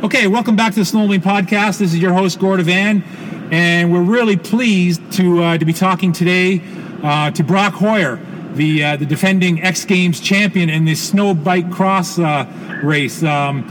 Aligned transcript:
Okay, 0.00 0.28
welcome 0.28 0.54
back 0.54 0.74
to 0.74 0.78
the 0.78 0.84
Snowmobiling 0.84 1.22
Podcast. 1.22 1.80
This 1.80 1.92
is 1.92 1.98
your 1.98 2.12
host, 2.12 2.38
Gord 2.38 2.60
Van, 2.60 3.02
and 3.50 3.92
we're 3.92 4.00
really 4.00 4.36
pleased 4.36 5.00
to 5.14 5.42
uh, 5.42 5.58
to 5.58 5.64
be 5.64 5.72
talking 5.72 6.12
today 6.12 6.62
uh, 7.02 7.32
to 7.32 7.42
Brock 7.42 7.74
Hoyer, 7.74 8.20
the 8.54 8.84
uh, 8.84 8.96
the 8.96 9.04
defending 9.04 9.60
X 9.60 9.84
Games 9.84 10.20
champion 10.20 10.70
in 10.70 10.84
the 10.84 10.94
snow 10.94 11.34
bike 11.34 11.72
cross 11.72 12.16
uh, 12.16 12.46
race. 12.80 13.24
Um, 13.24 13.64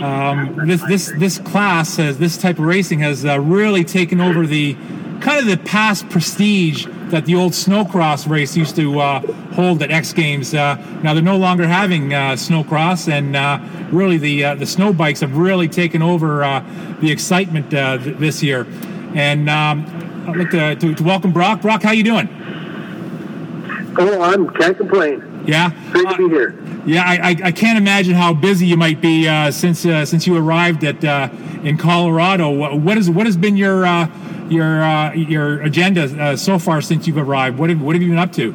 um, 0.00 0.68
this 0.68 0.80
this 0.86 1.12
this 1.18 1.38
class 1.40 1.96
has 1.96 2.18
this 2.18 2.36
type 2.36 2.60
of 2.60 2.66
racing 2.66 3.00
has 3.00 3.24
uh, 3.24 3.40
really 3.40 3.82
taken 3.82 4.20
over 4.20 4.46
the 4.46 4.74
kind 5.20 5.40
of 5.40 5.46
the 5.46 5.60
past 5.64 6.08
prestige 6.08 6.86
that 7.14 7.26
the 7.26 7.34
old 7.36 7.52
snowcross 7.52 8.28
race 8.28 8.56
used 8.56 8.74
to 8.74 8.98
uh, 8.98 9.20
hold 9.54 9.80
at 9.82 9.92
X 9.92 10.12
Games. 10.12 10.52
Uh, 10.52 10.74
now 11.00 11.14
they're 11.14 11.22
no 11.22 11.36
longer 11.36 11.64
having 11.64 12.12
uh, 12.12 12.32
snowcross, 12.32 13.10
and 13.10 13.36
uh, 13.36 13.60
really 13.92 14.16
the 14.16 14.54
the 14.56 14.66
snow 14.66 14.92
bikes 14.92 15.20
have 15.20 15.36
really 15.36 15.68
taken 15.68 16.02
over 16.02 16.38
the 17.00 17.10
excitement 17.10 17.70
th- 17.70 18.16
this 18.18 18.42
year. 18.42 18.66
And 19.14 19.48
um, 19.48 19.86
I'd 20.28 20.36
like 20.36 20.50
to, 20.50 20.74
to, 20.74 20.94
to, 20.94 21.02
welcome 21.04 21.32
Brock. 21.32 21.62
Brock, 21.62 21.84
how 21.84 21.92
you 21.92 22.02
doing? 22.02 22.28
Oh, 23.96 24.20
I'm 24.20 24.50
can't 24.50 24.76
complain. 24.76 25.33
Yeah, 25.46 25.70
great 25.92 26.08
to 26.08 26.16
be 26.16 26.28
here. 26.28 26.58
Yeah, 26.86 27.02
I, 27.04 27.30
I, 27.30 27.36
I, 27.44 27.52
can't 27.52 27.78
imagine 27.78 28.14
how 28.14 28.34
busy 28.34 28.66
you 28.66 28.76
might 28.76 29.00
be 29.00 29.24
since 29.50 29.80
since 29.80 30.26
you 30.26 30.36
arrived 30.36 30.84
at 30.84 31.02
in 31.64 31.78
Colorado. 31.78 32.50
What, 32.50 32.78
what 32.80 32.98
is 32.98 33.10
what 33.10 33.26
has 33.26 33.36
been 33.36 33.56
your 33.56 33.86
your 34.48 34.82
uh, 34.82 35.12
your 35.12 35.62
agenda 35.62 36.04
uh, 36.04 36.36
so 36.36 36.58
far 36.58 36.80
since 36.80 37.06
you've 37.06 37.18
arrived? 37.18 37.58
What 37.58 37.70
have 37.70 37.80
what 37.80 37.94
have 37.94 38.02
you 38.02 38.10
been 38.10 38.18
up 38.18 38.32
to? 38.32 38.52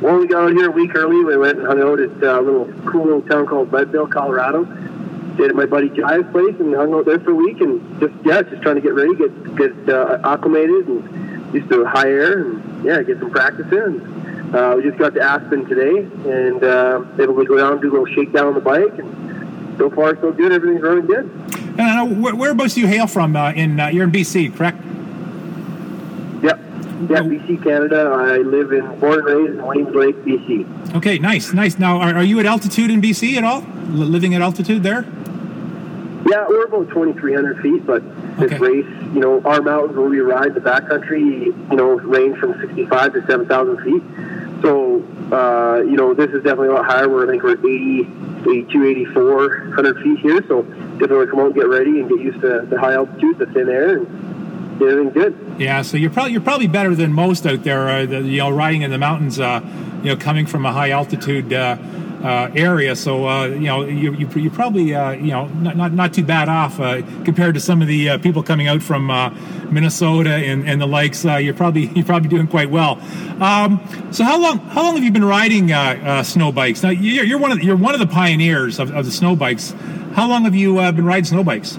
Well, 0.00 0.18
we 0.18 0.26
got 0.26 0.44
out 0.44 0.52
here 0.52 0.68
a 0.68 0.70
week 0.70 0.94
early. 0.94 1.24
We 1.24 1.36
went 1.36 1.58
and 1.58 1.66
hung 1.66 1.80
out 1.80 1.98
at 1.98 2.10
a 2.22 2.40
little 2.40 2.66
cool 2.86 3.04
little 3.04 3.22
town 3.22 3.46
called 3.46 3.72
Leadville, 3.72 4.06
Colorado. 4.06 4.64
Stayed 5.34 5.50
at 5.50 5.56
my 5.56 5.66
buddy 5.66 5.88
Jai's 5.88 6.24
place 6.30 6.54
and 6.60 6.74
hung 6.74 6.94
out 6.94 7.06
there 7.06 7.18
for 7.18 7.30
a 7.30 7.34
week 7.34 7.60
and 7.60 8.00
just 8.00 8.14
yeah, 8.24 8.42
just 8.42 8.62
trying 8.62 8.76
to 8.76 8.80
get 8.80 8.94
ready, 8.94 9.14
get 9.16 9.56
get 9.56 9.88
uh, 9.88 10.20
acclimated 10.24 10.86
and 10.86 11.54
used 11.54 11.68
to 11.70 11.84
high 11.84 12.08
air 12.08 12.42
and 12.42 12.84
yeah, 12.84 13.02
get 13.02 13.18
some 13.18 13.30
practice 13.30 13.70
in. 13.72 14.13
Uh, 14.54 14.76
we 14.76 14.84
just 14.84 14.96
got 14.98 15.12
to 15.14 15.20
Aspen 15.20 15.66
today 15.66 15.98
and 16.30 16.62
uh, 16.62 17.04
able 17.18 17.34
to 17.34 17.44
go 17.44 17.58
down 17.58 17.72
and 17.72 17.82
do 17.82 17.90
a 17.90 17.92
little 17.98 18.06
shakedown 18.14 18.46
on 18.46 18.54
the 18.54 18.60
bike 18.60 18.98
and 18.98 19.78
so 19.78 19.90
far 19.90 20.14
so 20.20 20.30
good. 20.30 20.52
Everything's 20.52 20.80
running 20.80 21.06
good. 21.06 21.28
Uh, 21.76 22.06
where, 22.06 22.36
whereabouts 22.36 22.74
do 22.74 22.80
you 22.80 22.86
hail 22.86 23.08
from? 23.08 23.34
Uh, 23.34 23.50
in 23.52 23.80
uh, 23.80 23.88
you're 23.88 24.04
in 24.04 24.12
BC, 24.12 24.54
correct? 24.56 24.78
Yep. 26.44 26.60
Yeah, 27.10 27.22
BC, 27.26 27.64
Canada. 27.64 28.12
I 28.14 28.38
live 28.38 28.70
in 28.70 29.00
born 29.00 29.18
and 29.18 29.26
raised 29.26 29.58
in 29.58 29.66
Williams 29.66 29.94
Lake, 29.96 30.16
BC. 30.18 30.94
Okay, 30.94 31.18
nice, 31.18 31.52
nice. 31.52 31.76
Now, 31.76 31.98
are, 31.98 32.14
are 32.14 32.22
you 32.22 32.38
at 32.38 32.46
altitude 32.46 32.92
in 32.92 33.02
BC 33.02 33.36
at 33.36 33.42
all? 33.42 33.62
L- 33.62 34.06
living 34.06 34.36
at 34.36 34.42
altitude 34.42 34.84
there? 34.84 35.04
Yeah, 36.30 36.46
we're 36.48 36.64
about 36.64 36.88
2,300 36.88 37.60
feet, 37.60 37.84
but 37.84 38.02
this 38.38 38.52
okay. 38.52 38.58
race, 38.58 38.86
you 39.12 39.20
know, 39.20 39.42
our 39.42 39.60
mountains 39.60 39.96
where 39.96 40.08
we 40.08 40.20
ride 40.20 40.54
the 40.54 40.60
backcountry, 40.60 41.46
you 41.46 41.76
know, 41.76 41.98
range 41.98 42.38
from 42.38 42.58
65 42.60 43.12
to 43.14 43.26
7,000 43.26 43.82
feet. 43.82 44.02
Uh, 45.34 45.82
you 45.82 45.96
know, 45.96 46.14
this 46.14 46.30
is 46.30 46.44
definitely 46.44 46.68
a 46.68 46.72
lot 46.72 46.86
higher. 46.86 47.08
We're, 47.08 47.26
I 47.26 47.30
think 47.30 47.42
we're 47.42 47.58
80, 47.58 48.08
82, 48.48 48.84
8400 48.84 50.02
feet 50.02 50.18
here. 50.20 50.44
So, 50.46 50.62
definitely 50.62 51.26
come 51.26 51.40
out 51.40 51.46
and 51.46 51.54
get 51.54 51.68
ready 51.68 52.00
and 52.00 52.08
get 52.08 52.20
used 52.20 52.40
to 52.42 52.66
the 52.70 52.78
high 52.78 52.94
altitude, 52.94 53.38
the 53.38 53.46
thin 53.46 53.68
air, 53.68 53.98
and 53.98 54.82
everything 54.82 55.10
good. 55.10 55.56
Yeah, 55.58 55.82
so 55.82 55.96
you're 55.96 56.10
probably 56.10 56.32
you're 56.32 56.40
probably 56.40 56.68
better 56.68 56.94
than 56.94 57.12
most 57.12 57.46
out 57.46 57.64
there. 57.64 57.88
Uh, 57.88 58.06
the, 58.06 58.20
you 58.20 58.38
know, 58.38 58.50
riding 58.50 58.82
in 58.82 58.90
the 58.90 58.98
mountains. 58.98 59.40
Uh, 59.40 59.60
you 60.04 60.10
know, 60.10 60.16
coming 60.16 60.46
from 60.46 60.66
a 60.66 60.72
high 60.72 60.90
altitude. 60.90 61.52
Uh, 61.52 61.78
uh, 62.24 62.50
area. 62.56 62.96
So 62.96 63.28
uh, 63.28 63.46
you 63.46 63.66
know 63.66 63.84
you 63.84 64.14
you, 64.14 64.28
you 64.34 64.50
probably 64.50 64.94
uh, 64.94 65.12
you 65.12 65.30
know 65.30 65.46
not, 65.46 65.76
not, 65.76 65.92
not 65.92 66.14
too 66.14 66.24
bad 66.24 66.48
off 66.48 66.80
uh, 66.80 67.02
compared 67.24 67.54
to 67.54 67.60
some 67.60 67.82
of 67.82 67.88
the 67.88 68.10
uh, 68.10 68.18
people 68.18 68.42
coming 68.42 68.66
out 68.66 68.82
from 68.82 69.10
uh, 69.10 69.30
Minnesota 69.70 70.34
and, 70.34 70.66
and 70.66 70.80
the 70.80 70.86
likes. 70.86 71.24
you're 71.24 71.54
probably 71.54 71.86
you're 71.94 72.06
probably 72.06 72.30
doing 72.30 72.46
quite 72.46 72.70
well. 72.70 73.00
Um, 73.42 73.80
so 74.10 74.24
how 74.24 74.40
long 74.40 74.58
how 74.58 74.82
long 74.82 74.94
have 74.94 75.04
you 75.04 75.12
been 75.12 75.24
riding 75.24 75.68
snow 76.24 76.50
bikes? 76.50 76.82
Now 76.82 76.90
you're, 76.90 77.24
you're, 77.24 77.38
one 77.38 77.52
of 77.52 77.58
the, 77.58 77.64
you're 77.64 77.76
one 77.76 77.94
of 77.94 78.00
the 78.00 78.06
pioneers 78.06 78.78
of, 78.78 78.90
of 78.90 79.04
the 79.04 79.12
snow 79.12 79.36
bikes. 79.36 79.74
How 80.14 80.26
long 80.28 80.44
have 80.44 80.54
you 80.54 80.76
been 80.76 81.04
riding 81.04 81.24
snow 81.24 81.44
bikes? 81.44 81.78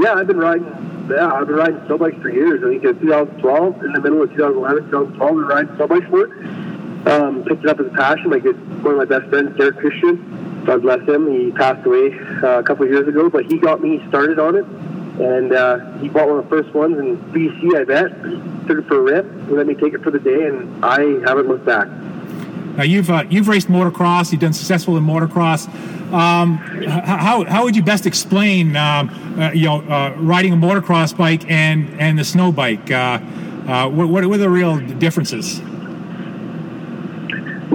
Yeah, 0.00 0.14
I've 0.14 0.26
been 0.26 0.36
riding 0.36 0.66
yeah, 1.10 1.32
I've 1.32 1.46
been 1.46 1.56
riding 1.56 1.86
snow 1.86 1.96
bikes 1.96 2.20
for 2.20 2.28
years. 2.28 2.62
I 2.62 2.68
think 2.68 2.84
in 2.84 3.00
2012, 3.00 3.84
in 3.84 3.92
the 3.92 4.00
middle 4.00 4.22
of 4.22 4.30
2011, 4.30 4.90
2012, 4.90 5.30
I've 5.30 5.36
been 5.36 5.44
riding 5.46 5.76
snow 5.76 5.86
bikes 5.88 6.06
for 6.06 6.26
um, 7.08 7.44
picked 7.44 7.64
it 7.64 7.70
up 7.70 7.80
as 7.80 7.86
a 7.86 7.90
passion. 7.90 8.30
Good, 8.30 8.84
one 8.84 8.94
of 8.94 8.98
my 8.98 9.04
best 9.04 9.28
friends, 9.30 9.56
Derek 9.56 9.78
Christian, 9.78 10.64
God 10.64 10.82
bless 10.82 11.08
him. 11.08 11.30
He 11.30 11.50
passed 11.52 11.84
away 11.86 12.18
uh, 12.42 12.58
a 12.58 12.62
couple 12.62 12.84
of 12.84 12.90
years 12.90 13.08
ago, 13.08 13.30
but 13.30 13.46
he 13.46 13.58
got 13.58 13.80
me 13.80 14.04
started 14.08 14.38
on 14.38 14.56
it. 14.56 14.64
And 14.64 15.52
uh, 15.52 15.98
he 15.98 16.08
bought 16.08 16.28
one 16.28 16.38
of 16.38 16.44
the 16.44 16.50
first 16.50 16.72
ones 16.74 16.98
in 16.98 17.16
BC, 17.32 17.74
I 17.74 17.84
bet. 17.84 18.66
Took 18.68 18.78
it 18.78 18.86
for 18.86 18.98
a 18.98 19.02
rip, 19.02 19.24
and 19.24 19.52
let 19.52 19.66
me 19.66 19.74
take 19.74 19.94
it 19.94 20.02
for 20.02 20.10
the 20.10 20.20
day, 20.20 20.46
and 20.46 20.84
I 20.84 21.00
haven't 21.26 21.48
looked 21.48 21.64
back. 21.64 21.88
Now 22.76 22.84
you've 22.84 23.10
uh, 23.10 23.24
you've 23.28 23.48
raced 23.48 23.66
motocross. 23.66 24.30
You've 24.30 24.40
done 24.40 24.52
successful 24.52 24.96
in 24.96 25.04
motocross. 25.04 25.66
Um, 26.12 26.58
how, 26.86 27.44
how 27.44 27.64
would 27.64 27.74
you 27.74 27.82
best 27.82 28.06
explain 28.06 28.76
um, 28.76 29.10
uh, 29.36 29.50
you 29.50 29.64
know 29.64 29.80
uh, 29.80 30.14
riding 30.18 30.52
a 30.52 30.56
motocross 30.56 31.16
bike 31.16 31.50
and 31.50 31.88
and 32.00 32.16
the 32.16 32.24
snow 32.24 32.52
bike? 32.52 32.88
Uh, 32.88 33.18
uh, 33.66 33.88
what, 33.88 34.08
what 34.08 34.22
are 34.22 34.38
the 34.38 34.48
real 34.48 34.78
differences? 34.78 35.60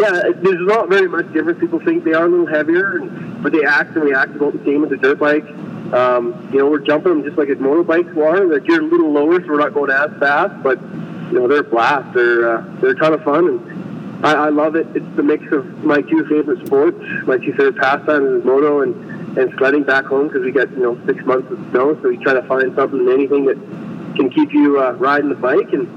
Yeah, 0.04 0.32
there's 0.36 0.68
not 0.68 0.90
very 0.90 1.08
much 1.08 1.32
difference. 1.32 1.62
People 1.62 1.80
think 1.80 2.04
they 2.04 2.12
are 2.12 2.26
a 2.26 2.30
little 2.30 2.46
heavier, 2.46 3.00
but 3.42 3.54
they 3.54 3.64
act 3.64 3.96
and 3.96 4.04
react 4.04 4.36
about 4.36 4.52
the 4.52 4.64
same 4.66 4.84
as 4.84 4.92
a 4.92 4.98
dirt 4.98 5.18
bike. 5.18 5.46
Um, 5.94 6.50
you 6.52 6.60
know, 6.60 6.70
we're 6.70 6.80
jumping 6.80 7.14
them 7.14 7.24
just 7.24 7.38
like 7.38 7.48
a 7.48 7.56
motorbikes 7.56 8.18
are. 8.18 8.46
Like 8.46 8.68
you're 8.68 8.82
a 8.82 8.86
little 8.86 9.14
lower, 9.14 9.40
so 9.40 9.48
we're 9.48 9.60
not 9.60 9.74
going 9.74 9.92
as 9.92 10.12
fast, 10.20 10.62
but 10.62 10.82
you 11.32 11.40
know 11.40 11.48
they're 11.48 11.62
a 11.62 11.64
blast. 11.64 12.14
They're 12.14 12.58
uh, 12.58 12.66
they're 12.82 12.90
a 12.92 12.96
ton 12.96 13.14
of 13.14 13.24
fun, 13.24 13.48
and 13.48 14.26
I, 14.26 14.48
I 14.48 14.50
love 14.50 14.76
it. 14.76 14.88
It's 14.94 15.16
the 15.16 15.24
mix 15.24 15.50
of 15.54 15.66
my 15.86 16.02
two 16.02 16.26
favorite 16.28 16.66
sports. 16.66 16.98
My 17.26 17.38
two 17.38 17.54
favorite 17.54 17.78
pastimes 17.78 18.40
is 18.40 18.44
moto 18.44 18.82
and 18.82 19.38
and 19.38 19.54
sledding 19.58 19.84
back 19.84 20.04
home 20.04 20.28
because 20.28 20.44
we 20.44 20.52
got 20.52 20.70
you 20.72 20.84
know 20.84 21.00
six 21.06 21.24
months 21.24 21.50
of 21.50 21.60
snow, 21.72 21.98
so 22.02 22.10
we 22.10 22.18
try 22.18 22.34
to 22.34 22.44
find 22.44 22.76
something, 22.76 23.08
anything 23.08 23.46
that 23.46 23.58
can 24.18 24.30
keep 24.30 24.52
you 24.52 24.82
uh, 24.82 24.92
riding 24.94 25.30
the 25.30 25.36
bike, 25.36 25.72
and 25.72 25.88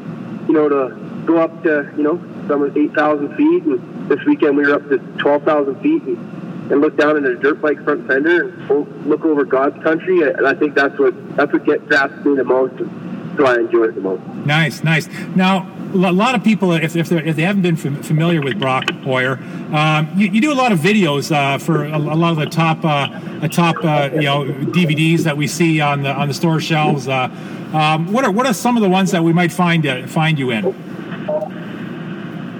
you 0.46 0.54
know 0.54 0.68
to 0.68 1.24
go 1.26 1.38
up 1.38 1.62
to 1.64 1.90
you 1.96 2.04
know 2.04 2.22
some 2.48 2.70
8,000 2.76 3.36
feet, 3.36 3.62
and 3.64 4.08
this 4.08 4.24
weekend 4.24 4.56
we 4.56 4.66
were 4.66 4.74
up 4.74 4.88
to 4.88 4.98
12,000 5.18 5.80
feet, 5.80 6.02
and, 6.02 6.72
and 6.72 6.80
look 6.80 6.96
down 6.96 7.16
at 7.16 7.24
a 7.24 7.36
dirt 7.36 7.60
bike 7.60 7.82
front 7.84 8.06
fender 8.06 8.48
and 8.48 9.06
look 9.06 9.24
over 9.24 9.44
God's 9.44 9.82
country. 9.82 10.22
And 10.22 10.46
I 10.46 10.54
think 10.54 10.74
that's 10.74 10.98
what 10.98 11.36
that's 11.36 11.52
what 11.52 11.64
gets 11.64 11.84
grabs 11.84 12.24
me 12.24 12.36
the 12.36 12.44
most. 12.44 12.74
And 12.80 13.36
so 13.36 13.46
I 13.46 13.56
enjoy 13.56 13.84
it 13.84 13.94
the 13.94 14.00
most. 14.00 14.22
Nice, 14.46 14.82
nice. 14.82 15.08
Now, 15.34 15.70
a 15.92 16.12
lot 16.12 16.34
of 16.34 16.42
people, 16.42 16.72
if, 16.72 16.96
if, 16.96 17.12
if 17.12 17.36
they 17.36 17.42
haven't 17.42 17.62
been 17.62 17.76
familiar 17.76 18.42
with 18.42 18.58
Brock 18.58 18.90
Hoyer, 19.02 19.38
um, 19.72 20.10
you, 20.16 20.28
you, 20.28 20.40
do 20.40 20.52
a 20.52 20.54
lot 20.54 20.72
of 20.72 20.78
videos 20.80 21.34
uh, 21.34 21.58
for 21.58 21.84
a, 21.84 21.96
a, 21.96 21.98
lot 21.98 22.32
of 22.32 22.38
the 22.38 22.46
top, 22.46 22.84
uh, 22.84 23.48
top, 23.48 23.76
uh, 23.84 24.10
you 24.14 24.22
know, 24.22 24.44
DVDs 24.44 25.20
that 25.20 25.36
we 25.36 25.46
see 25.46 25.80
on 25.80 26.02
the 26.02 26.12
on 26.12 26.28
the 26.28 26.34
store 26.34 26.60
shelves. 26.60 27.08
Uh, 27.08 27.28
um, 27.72 28.12
what 28.12 28.24
are 28.24 28.30
what 28.30 28.46
are 28.46 28.54
some 28.54 28.76
of 28.76 28.82
the 28.82 28.88
ones 28.88 29.10
that 29.10 29.22
we 29.22 29.32
might 29.32 29.52
find 29.52 29.86
uh, 29.86 30.06
find 30.06 30.38
you 30.38 30.50
in? 30.50 30.64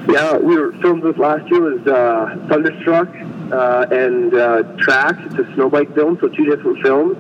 Yeah, 0.09 0.37
we 0.37 0.56
were 0.56 0.72
filmed 0.81 1.03
this 1.03 1.17
last 1.17 1.50
year 1.50 1.61
was 1.62 1.84
uh, 1.87 2.47
Thunderstruck 2.49 3.09
uh, 3.53 3.87
and 3.91 4.33
uh, 4.34 4.62
Tracks. 4.78 5.19
It's 5.27 5.34
a 5.34 5.53
snowbike 5.55 5.94
film, 5.94 6.17
so 6.21 6.28
two 6.28 6.44
different 6.44 6.81
films. 6.81 7.17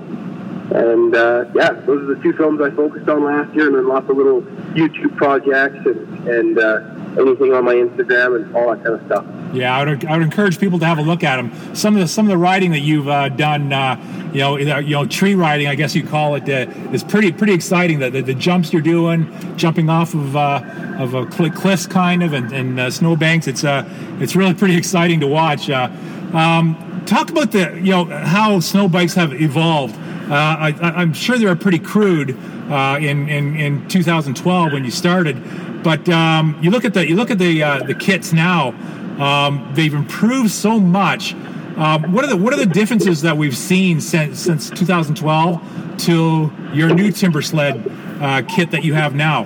And 0.72 1.14
uh, 1.14 1.46
yeah, 1.54 1.72
those 1.72 2.02
are 2.02 2.14
the 2.14 2.22
two 2.22 2.32
films 2.34 2.60
I 2.60 2.70
focused 2.70 3.08
on 3.08 3.24
last 3.24 3.54
year, 3.54 3.66
and 3.66 3.76
then 3.76 3.88
lots 3.88 4.08
of 4.08 4.16
little 4.16 4.42
YouTube 4.74 5.16
projects 5.16 5.84
and, 5.84 6.28
and 6.28 6.58
uh, 6.58 6.80
anything 7.18 7.52
on 7.52 7.64
my 7.64 7.74
Instagram 7.74 8.36
and 8.36 8.56
all 8.56 8.70
that 8.74 8.84
kind 8.84 9.00
of 9.00 9.06
stuff. 9.06 9.24
Yeah, 9.54 9.76
I 9.76 9.84
would, 9.84 10.04
I 10.04 10.16
would 10.16 10.24
encourage 10.24 10.58
people 10.58 10.78
to 10.78 10.86
have 10.86 10.98
a 10.98 11.02
look 11.02 11.24
at 11.24 11.36
them. 11.36 11.74
Some 11.74 11.94
of 11.94 12.00
the 12.00 12.08
some 12.08 12.26
of 12.26 12.30
the 12.30 12.36
riding 12.38 12.72
that 12.72 12.80
you've 12.80 13.08
uh, 13.08 13.28
done, 13.30 13.72
uh, 13.72 14.30
you 14.32 14.40
know, 14.40 14.56
you 14.56 14.94
know, 14.94 15.06
tree 15.06 15.34
riding, 15.34 15.66
I 15.66 15.74
guess 15.74 15.94
you 15.94 16.06
call 16.06 16.34
it, 16.34 16.48
uh, 16.48 16.70
is 16.92 17.02
pretty 17.02 17.32
pretty 17.32 17.54
exciting. 17.54 17.98
The, 17.98 18.10
the, 18.10 18.22
the, 18.22 18.34
jumps 18.34 18.72
you're 18.72 18.82
doing, 18.82 19.32
jumping 19.56 19.88
off 19.88 20.14
of 20.14 20.36
uh, 20.36 20.62
of 20.98 21.14
a 21.14 21.26
cliffs 21.26 21.86
kind 21.86 22.22
of, 22.22 22.32
and, 22.32 22.52
and 22.52 22.80
uh. 22.80 22.90
It's 23.26 23.64
uh, 23.64 23.88
it's 24.20 24.36
really 24.36 24.54
pretty 24.54 24.76
exciting 24.76 25.20
to 25.20 25.26
watch. 25.26 25.68
Um, 25.70 27.02
talk 27.06 27.30
about 27.30 27.52
the 27.52 27.74
you 27.82 27.92
know 27.92 28.04
how 28.04 28.60
snow 28.60 28.88
bikes 28.88 29.14
have 29.14 29.32
evolved. 29.40 29.96
I, 30.28 31.02
am 31.02 31.12
sure 31.12 31.38
they 31.38 31.46
were 31.46 31.56
pretty 31.56 31.78
crude 31.78 32.30
in, 32.30 33.28
in 33.28 33.56
in 33.56 33.88
2012 33.88 34.72
when 34.72 34.84
you 34.84 34.90
started, 34.90 35.82
but 35.82 36.08
um, 36.08 36.58
you 36.60 36.70
look 36.70 36.84
at 36.84 36.94
the 36.94 37.06
you 37.06 37.16
look 37.16 37.30
at 37.30 37.38
the 37.38 37.60
the 37.86 37.94
kits 37.94 38.32
now. 38.32 38.74
Um, 39.18 39.72
they've 39.74 39.94
improved 39.94 40.50
so 40.50 40.78
much. 40.78 41.34
Um, 41.76 42.12
what 42.12 42.24
are 42.24 42.28
the 42.28 42.36
what 42.36 42.52
are 42.52 42.58
the 42.58 42.66
differences 42.66 43.22
that 43.22 43.36
we've 43.36 43.56
seen 43.56 44.00
since 44.00 44.40
since 44.40 44.70
2012 44.70 45.98
to 45.98 46.52
your 46.72 46.94
new 46.94 47.10
Timbersled 47.10 48.20
uh, 48.20 48.42
kit 48.48 48.70
that 48.70 48.84
you 48.84 48.94
have 48.94 49.14
now? 49.14 49.44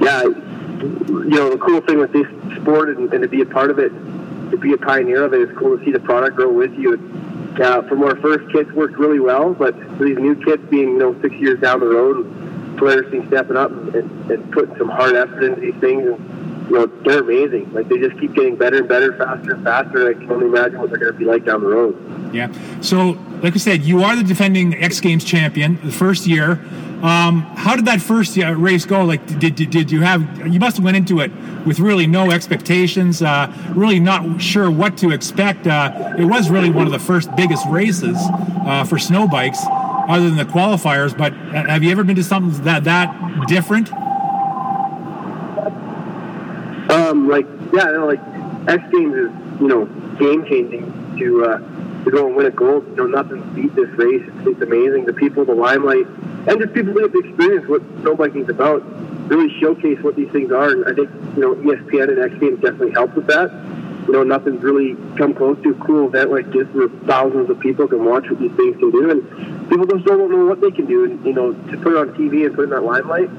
Yeah, 0.00 0.22
you 0.22 1.30
know 1.30 1.50
the 1.50 1.58
cool 1.58 1.80
thing 1.80 1.98
with 1.98 2.12
this 2.12 2.26
sport 2.60 2.90
and, 2.90 3.12
and 3.12 3.22
to 3.22 3.28
be 3.28 3.42
a 3.42 3.46
part 3.46 3.70
of 3.70 3.78
it 3.78 3.90
to 4.50 4.56
be 4.56 4.72
a 4.72 4.76
pioneer 4.76 5.24
of 5.24 5.34
it. 5.34 5.40
It's 5.40 5.58
cool 5.58 5.78
to 5.78 5.84
see 5.84 5.92
the 5.92 6.00
product 6.00 6.36
grow 6.36 6.52
with 6.52 6.72
you. 6.74 6.94
Uh, 7.60 7.82
from 7.88 8.02
our 8.02 8.16
first 8.16 8.50
kits 8.52 8.70
worked 8.72 8.98
really 8.98 9.20
well, 9.20 9.54
but 9.54 9.74
for 9.96 10.04
these 10.04 10.18
new 10.18 10.34
kits 10.44 10.62
being 10.68 10.90
you 10.90 10.98
know 10.98 11.20
six 11.22 11.34
years 11.36 11.58
down 11.60 11.80
the 11.80 11.86
road, 11.86 12.76
players 12.76 13.10
being 13.10 13.26
stepping 13.28 13.56
up 13.56 13.70
and, 13.70 14.30
and 14.30 14.52
putting 14.52 14.76
some 14.76 14.88
hard 14.88 15.16
effort 15.16 15.42
into 15.42 15.60
these 15.60 15.80
things. 15.80 16.06
And, 16.06 16.66
you 16.68 16.72
know, 16.72 16.86
they're 17.04 17.20
amazing. 17.20 17.72
Like 17.72 17.88
they 17.88 17.98
just 17.98 18.18
keep 18.18 18.34
getting 18.34 18.56
better 18.56 18.78
and 18.78 18.88
better, 18.88 19.16
faster 19.16 19.54
and 19.54 19.64
faster. 19.64 20.08
I 20.10 20.14
can 20.14 20.30
only 20.30 20.46
imagine 20.46 20.80
what 20.80 20.90
they're 20.90 20.98
going 20.98 21.12
to 21.12 21.18
be 21.18 21.24
like 21.24 21.44
down 21.44 21.60
the 21.60 21.68
road. 21.68 22.34
Yeah. 22.34 22.52
So, 22.80 23.18
like 23.42 23.54
I 23.54 23.58
said, 23.58 23.82
you 23.82 24.02
are 24.02 24.16
the 24.16 24.24
defending 24.24 24.74
X 24.74 25.00
Games 25.00 25.24
champion 25.24 25.78
the 25.84 25.92
first 25.92 26.26
year. 26.26 26.60
Um, 27.02 27.42
how 27.42 27.76
did 27.76 27.84
that 27.86 28.00
first 28.00 28.36
race 28.36 28.86
go? 28.86 29.04
Like, 29.04 29.26
did, 29.38 29.54
did, 29.54 29.70
did 29.70 29.90
you 29.90 30.00
have? 30.00 30.46
You 30.46 30.58
must 30.58 30.76
have 30.76 30.84
went 30.84 30.96
into 30.96 31.20
it 31.20 31.30
with 31.66 31.78
really 31.78 32.06
no 32.06 32.30
expectations, 32.30 33.20
uh, 33.20 33.52
really 33.74 34.00
not 34.00 34.40
sure 34.40 34.70
what 34.70 34.96
to 34.98 35.10
expect. 35.10 35.66
Uh, 35.66 36.14
it 36.18 36.24
was 36.24 36.48
really 36.48 36.70
one 36.70 36.86
of 36.86 36.92
the 36.92 36.98
first 36.98 37.34
biggest 37.36 37.66
races 37.66 38.16
uh, 38.66 38.84
for 38.88 38.98
snow 38.98 39.28
bikes, 39.28 39.58
other 40.08 40.28
than 40.28 40.36
the 40.36 40.44
qualifiers. 40.44 41.16
But 41.16 41.32
uh, 41.34 41.68
have 41.68 41.82
you 41.82 41.90
ever 41.90 42.02
been 42.02 42.16
to 42.16 42.24
something 42.24 42.64
that 42.64 42.84
that 42.84 43.46
different? 43.46 43.92
Um, 46.90 47.28
like 47.28 47.46
yeah, 47.74 47.84
know, 47.90 48.06
like 48.06 48.20
X 48.68 48.82
Games 48.90 49.14
is 49.14 49.60
you 49.60 49.68
know 49.68 49.84
game 50.18 50.46
changing 50.46 51.18
to 51.18 51.44
uh, 51.44 51.58
to 52.04 52.10
go 52.10 52.26
and 52.26 52.36
win 52.36 52.46
a 52.46 52.50
gold. 52.50 52.86
You 52.88 52.96
know, 52.96 53.06
nothing 53.06 53.42
beat 53.54 53.74
this 53.74 53.90
race. 53.90 54.22
It's, 54.26 54.46
it's 54.46 54.62
amazing. 54.62 55.04
The 55.06 55.12
people, 55.12 55.44
the 55.44 55.54
limelight, 55.54 56.06
and 56.46 56.60
just 56.60 56.72
people 56.74 56.94
that 56.94 57.02
have 57.02 57.14
experienced 57.14 57.68
what 57.68 57.82
snowbiking 58.02 58.42
is 58.42 58.48
about 58.48 58.82
really 59.28 59.52
showcase 59.58 59.98
what 60.02 60.14
these 60.16 60.30
things 60.30 60.52
are. 60.52 60.70
And 60.70 60.84
I 60.84 60.94
think 60.94 61.10
you 61.36 61.42
know 61.42 61.54
ESPN 61.54 62.10
and 62.10 62.18
X 62.18 62.40
Games 62.40 62.60
definitely 62.60 62.92
helped 62.92 63.14
with 63.14 63.26
that. 63.26 63.50
You 64.06 64.12
know, 64.12 64.22
nothing's 64.22 64.62
really 64.62 64.94
come 65.16 65.34
close 65.34 65.60
to 65.64 65.70
a 65.70 65.84
cool 65.84 66.06
event 66.06 66.30
like 66.30 66.46
this 66.52 66.68
where 66.68 66.88
thousands 67.06 67.50
of 67.50 67.58
people 67.58 67.88
can 67.88 68.04
watch 68.04 68.30
what 68.30 68.38
these 68.38 68.52
things 68.52 68.76
can 68.76 68.92
do, 68.92 69.10
and 69.10 69.68
people 69.68 69.86
just 69.86 70.04
don't 70.04 70.30
know 70.30 70.46
what 70.46 70.60
they 70.60 70.70
can 70.70 70.86
do. 70.86 71.04
And 71.04 71.24
you 71.26 71.32
know, 71.32 71.52
to 71.52 71.76
put 71.78 71.92
it 71.92 71.98
on 71.98 72.14
TV 72.14 72.46
and 72.46 72.54
put 72.54 72.62
it 72.62 72.64
in 72.64 72.70
that 72.70 72.84
limelight 72.84 73.30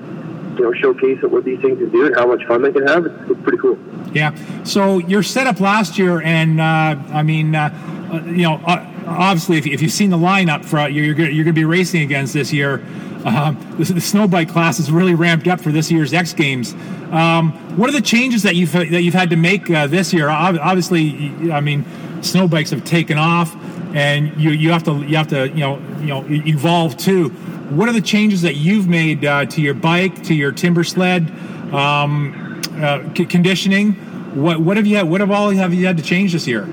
you 0.57 0.63
know 0.63 0.73
showcase 0.73 1.21
what 1.21 1.43
these 1.43 1.59
things 1.61 1.77
can 1.77 1.89
do 1.89 2.07
and 2.07 2.15
how 2.15 2.25
much 2.27 2.43
fun 2.45 2.61
they 2.61 2.71
can 2.71 2.87
have. 2.87 3.05
It's, 3.05 3.31
it's 3.31 3.41
pretty 3.41 3.59
cool. 3.59 3.77
Yeah. 4.11 4.35
So 4.63 4.97
your 4.97 5.23
setup 5.23 5.59
last 5.59 5.97
year, 5.97 6.21
and 6.21 6.59
uh, 6.59 6.97
I 7.13 7.23
mean, 7.23 7.55
uh, 7.55 7.69
uh 8.11 8.21
you 8.25 8.43
know, 8.43 8.55
uh, 8.65 8.85
obviously, 9.07 9.57
if, 9.57 9.81
you've 9.81 9.91
seen 9.91 10.09
the 10.09 10.17
lineup 10.17 10.65
for 10.65 10.87
you're, 10.87 11.05
you're 11.05 11.43
going 11.43 11.45
to 11.45 11.53
be 11.53 11.65
racing 11.65 12.01
against 12.01 12.33
this 12.33 12.53
year, 12.53 12.85
um, 13.25 13.57
the, 13.77 13.93
the 13.93 14.01
snow 14.01 14.27
bike 14.27 14.49
class 14.49 14.79
is 14.79 14.91
really 14.91 15.15
ramped 15.15 15.47
up 15.47 15.59
for 15.59 15.71
this 15.71 15.89
year's 15.91 16.13
X 16.13 16.33
Games. 16.33 16.73
Um, 17.11 17.51
what 17.77 17.89
are 17.89 17.93
the 17.93 18.01
changes 18.01 18.43
that 18.43 18.55
you've 18.55 18.71
that 18.71 19.01
you've 19.01 19.13
had 19.13 19.29
to 19.31 19.35
make 19.35 19.69
uh, 19.69 19.87
this 19.87 20.13
year? 20.13 20.29
Obviously, 20.29 21.51
I 21.51 21.61
mean, 21.61 21.85
snow 22.21 22.47
bikes 22.47 22.69
have 22.71 22.83
taken 22.83 23.17
off, 23.17 23.55
and 23.95 24.39
you 24.39 24.51
you 24.51 24.71
have 24.71 24.83
to 24.83 24.95
you 25.05 25.17
have 25.17 25.27
to 25.29 25.47
you 25.49 25.59
know 25.61 25.79
you 25.99 26.07
know 26.07 26.25
evolve 26.27 26.97
too 26.97 27.33
what 27.69 27.89
are 27.89 27.93
the 27.93 28.01
changes 28.01 28.43
that 28.43 28.55
you've 28.55 28.87
made 28.87 29.25
uh, 29.25 29.45
to 29.45 29.61
your 29.61 29.73
bike, 29.73 30.23
to 30.23 30.33
your 30.33 30.51
Timbersled, 30.53 31.73
um, 31.73 32.61
uh, 32.75 33.13
c- 33.13 33.25
conditioning? 33.25 33.93
What 34.35 34.61
what 34.61 34.77
have 34.77 34.87
you 34.87 34.97
had, 34.97 35.09
what 35.09 35.21
have 35.21 35.31
all 35.31 35.49
have 35.49 35.73
you 35.73 35.85
had 35.85 35.97
to 35.97 36.03
change 36.03 36.31
this 36.33 36.47
year? 36.47 36.63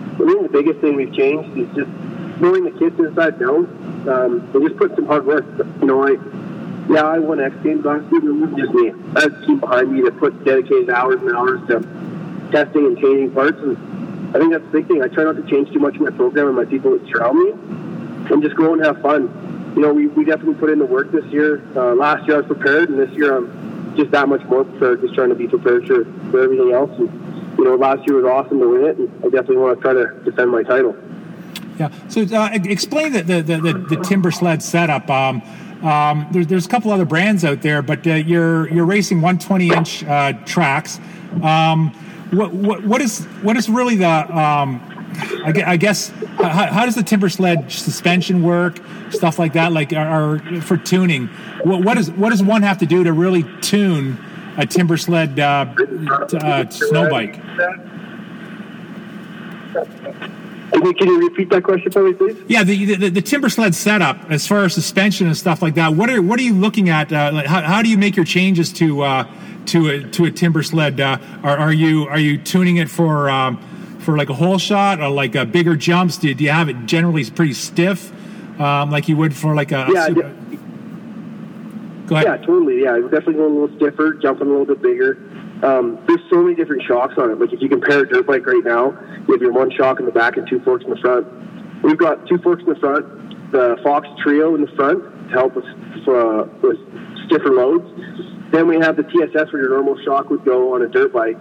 I 0.00 0.26
think 0.26 0.52
the 0.52 0.53
biggest 0.64 0.80
thing 0.80 0.96
we've 0.96 1.14
changed 1.14 1.56
is 1.58 1.68
just 1.76 1.90
knowing 2.40 2.64
the 2.64 2.70
kids 2.72 2.98
inside 2.98 3.42
out. 3.42 3.68
Um, 4.08 4.48
just 4.52 4.76
put 4.76 4.94
some 4.96 5.06
hard 5.06 5.26
work. 5.26 5.44
You 5.80 5.86
know, 5.86 6.06
I 6.06 6.16
yeah, 6.90 7.04
I 7.04 7.18
won 7.18 7.40
X 7.40 7.54
Games 7.62 7.84
last 7.84 8.10
year, 8.10 8.20
but 8.20 8.28
it 8.28 8.32
wasn't 8.32 8.58
just 8.58 8.74
me. 8.74 8.92
I 9.16 9.20
had 9.20 9.32
a 9.32 9.46
team 9.46 9.60
behind 9.60 9.92
me 9.92 10.02
that 10.02 10.18
put 10.18 10.44
dedicated 10.44 10.90
hours 10.90 11.20
and 11.20 11.34
hours 11.34 11.60
to 11.68 11.80
testing 12.50 12.86
and 12.86 12.98
changing 12.98 13.32
parts 13.32 13.58
and 13.58 13.76
I 14.34 14.38
think 14.38 14.52
that's 14.52 14.64
the 14.64 14.70
big 14.70 14.88
thing. 14.88 15.02
I 15.02 15.08
try 15.08 15.24
not 15.24 15.36
to 15.36 15.48
change 15.48 15.72
too 15.72 15.78
much 15.78 15.94
of 15.94 16.00
my 16.00 16.10
program 16.10 16.48
and 16.48 16.56
my 16.56 16.64
people 16.64 16.98
that 16.98 17.06
surround 17.06 17.38
me, 17.38 17.52
and 18.32 18.42
just 18.42 18.56
go 18.56 18.72
and 18.72 18.84
have 18.84 19.00
fun. 19.00 19.72
You 19.76 19.82
know, 19.82 19.92
we, 19.92 20.08
we 20.08 20.24
definitely 20.24 20.54
put 20.54 20.70
in 20.70 20.80
the 20.80 20.86
work 20.86 21.12
this 21.12 21.24
year. 21.26 21.62
Uh, 21.76 21.94
last 21.94 22.26
year 22.26 22.36
I 22.36 22.40
was 22.40 22.46
prepared, 22.46 22.90
and 22.90 22.98
this 22.98 23.10
year 23.10 23.36
I'm 23.36 23.94
just 23.96 24.10
that 24.10 24.28
much 24.28 24.42
more 24.44 24.64
prepared. 24.64 25.02
Just 25.02 25.14
trying 25.14 25.28
to 25.28 25.36
be 25.36 25.46
prepared 25.46 25.86
for, 25.86 26.04
for 26.32 26.42
everything 26.42 26.72
else. 26.72 26.90
And 26.98 27.23
you 27.58 27.64
know, 27.64 27.76
last 27.76 28.06
year 28.06 28.16
was 28.16 28.24
awesome 28.24 28.60
to 28.60 28.68
win 28.68 28.84
it, 28.84 28.98
and 28.98 29.08
I 29.24 29.28
definitely 29.28 29.58
want 29.58 29.78
to 29.78 29.82
try 29.82 29.92
to 29.92 30.06
defend 30.24 30.50
my 30.50 30.62
title. 30.62 30.96
Yeah. 31.78 31.90
So 32.08 32.22
uh, 32.22 32.50
explain 32.52 33.12
the 33.12 33.22
the, 33.22 33.42
the, 33.42 33.56
the, 33.58 33.96
Timbersled 33.96 34.62
setup. 34.62 35.10
Um, 35.10 35.42
um, 35.82 36.28
there's, 36.30 36.46
there's 36.46 36.66
a 36.66 36.68
couple 36.68 36.92
other 36.92 37.04
brands 37.04 37.44
out 37.44 37.62
there, 37.62 37.82
but 37.82 38.06
uh, 38.06 38.14
you're 38.14 38.68
you're 38.72 38.86
racing 38.86 39.20
120 39.20 39.70
inch 39.70 40.04
uh, 40.04 40.32
tracks. 40.44 41.00
Um, 41.42 41.90
what, 42.30 42.52
what, 42.52 42.84
what 42.84 43.00
is 43.00 43.24
what 43.42 43.56
is 43.56 43.68
really 43.68 43.96
the 43.96 44.08
um, 44.08 44.80
I, 45.44 45.52
I 45.66 45.76
guess 45.76 46.10
how, 46.38 46.66
how, 46.72 46.84
does 46.84 46.94
the 46.94 47.02
Timbersled 47.02 47.70
suspension 47.70 48.42
work 48.42 48.78
stuff 49.10 49.38
like 49.38 49.52
that 49.52 49.72
like 49.72 49.92
are, 49.92 50.38
for 50.60 50.76
tuning 50.76 51.28
what, 51.62 51.84
what 51.84 51.98
is 51.98 52.10
what 52.12 52.30
does 52.30 52.42
one 52.42 52.62
have 52.62 52.78
to 52.78 52.86
do 52.86 53.04
to 53.04 53.12
really 53.12 53.44
tune 53.60 54.18
a 54.56 54.66
Timbersled 54.66 55.38
uh, 55.38 56.36
uh, 56.38 56.68
snow 56.70 57.10
bike 57.10 57.40
can 60.92 61.08
you 61.08 61.28
repeat 61.28 61.50
that 61.50 61.62
question 61.62 61.90
for 61.90 62.02
me, 62.02 62.12
please? 62.12 62.36
Yeah, 62.48 62.64
the, 62.64 62.94
the, 62.94 63.08
the, 63.10 63.22
Timbersled 63.22 63.74
setup, 63.74 64.30
as 64.30 64.46
far 64.46 64.64
as 64.64 64.74
suspension 64.74 65.26
and 65.26 65.36
stuff 65.36 65.62
like 65.62 65.74
that. 65.74 65.94
What 65.94 66.10
are 66.10 66.20
what 66.20 66.38
are 66.38 66.42
you 66.42 66.54
looking 66.54 66.88
at? 66.88 67.12
Uh, 67.12 67.30
like 67.32 67.46
how, 67.46 67.62
how 67.62 67.82
do 67.82 67.88
you 67.88 67.98
make 67.98 68.16
your 68.16 68.24
changes 68.24 68.72
to 68.74 69.02
uh, 69.02 69.32
to 69.66 69.88
a 69.88 70.02
to 70.10 70.24
a 70.26 70.30
Timbersled? 70.30 71.00
Uh, 71.00 71.18
are, 71.42 71.56
are 71.56 71.72
you 71.72 72.06
are 72.08 72.18
you 72.18 72.38
tuning 72.38 72.76
it 72.76 72.90
for 72.90 73.28
um, 73.30 73.58
for 74.00 74.16
like 74.16 74.28
a 74.28 74.34
hole 74.34 74.58
shot 74.58 75.00
or 75.00 75.10
like 75.10 75.34
a 75.34 75.44
bigger 75.44 75.76
jumps? 75.76 76.18
Do, 76.18 76.32
do 76.34 76.44
you 76.44 76.50
have 76.50 76.68
it 76.68 76.86
generally 76.86 77.28
pretty 77.30 77.54
stiff, 77.54 78.12
um, 78.60 78.90
like 78.90 79.08
you 79.08 79.16
would 79.16 79.34
for 79.34 79.54
like 79.54 79.72
a? 79.72 79.88
Yeah. 79.92 80.06
Super... 80.06 80.34
Go 82.06 82.16
ahead. 82.16 82.26
Yeah, 82.26 82.46
totally. 82.46 82.82
Yeah, 82.82 82.98
definitely 83.02 83.34
going 83.34 83.56
a 83.56 83.60
little 83.60 83.76
stiffer, 83.76 84.14
jumping 84.14 84.48
a 84.48 84.50
little 84.50 84.66
bit 84.66 84.82
bigger. 84.82 85.16
Um, 85.62 86.02
there's 86.06 86.20
so 86.30 86.42
many 86.42 86.54
different 86.54 86.82
shocks 86.82 87.14
on 87.16 87.30
it. 87.30 87.40
Like 87.40 87.52
if 87.52 87.60
you 87.62 87.68
compare 87.68 88.00
a 88.00 88.08
dirt 88.08 88.26
bike 88.26 88.46
right 88.46 88.64
now, 88.64 88.92
you 89.26 89.32
have 89.32 89.40
your 89.40 89.52
one 89.52 89.70
shock 89.70 90.00
in 90.00 90.06
the 90.06 90.12
back 90.12 90.36
and 90.36 90.48
two 90.48 90.60
forks 90.60 90.84
in 90.84 90.90
the 90.90 91.00
front. 91.00 91.26
We've 91.82 91.98
got 91.98 92.26
two 92.28 92.38
forks 92.38 92.62
in 92.62 92.68
the 92.68 92.80
front, 92.80 93.52
the 93.52 93.76
Fox 93.82 94.08
Trio 94.22 94.54
in 94.54 94.60
the 94.60 94.72
front 94.76 95.02
to 95.28 95.32
help 95.32 95.56
us 95.56 95.64
uh, 96.08 96.44
with 96.60 96.76
stiffer 97.26 97.50
loads, 97.50 97.88
then 98.54 98.68
we 98.68 98.76
have 98.76 98.96
the 98.96 99.02
TSS 99.02 99.52
where 99.52 99.62
your 99.62 99.70
normal 99.70 99.98
shock 100.04 100.30
would 100.30 100.44
go 100.44 100.74
on 100.74 100.82
a 100.82 100.88
dirt 100.88 101.12
bike. 101.12 101.36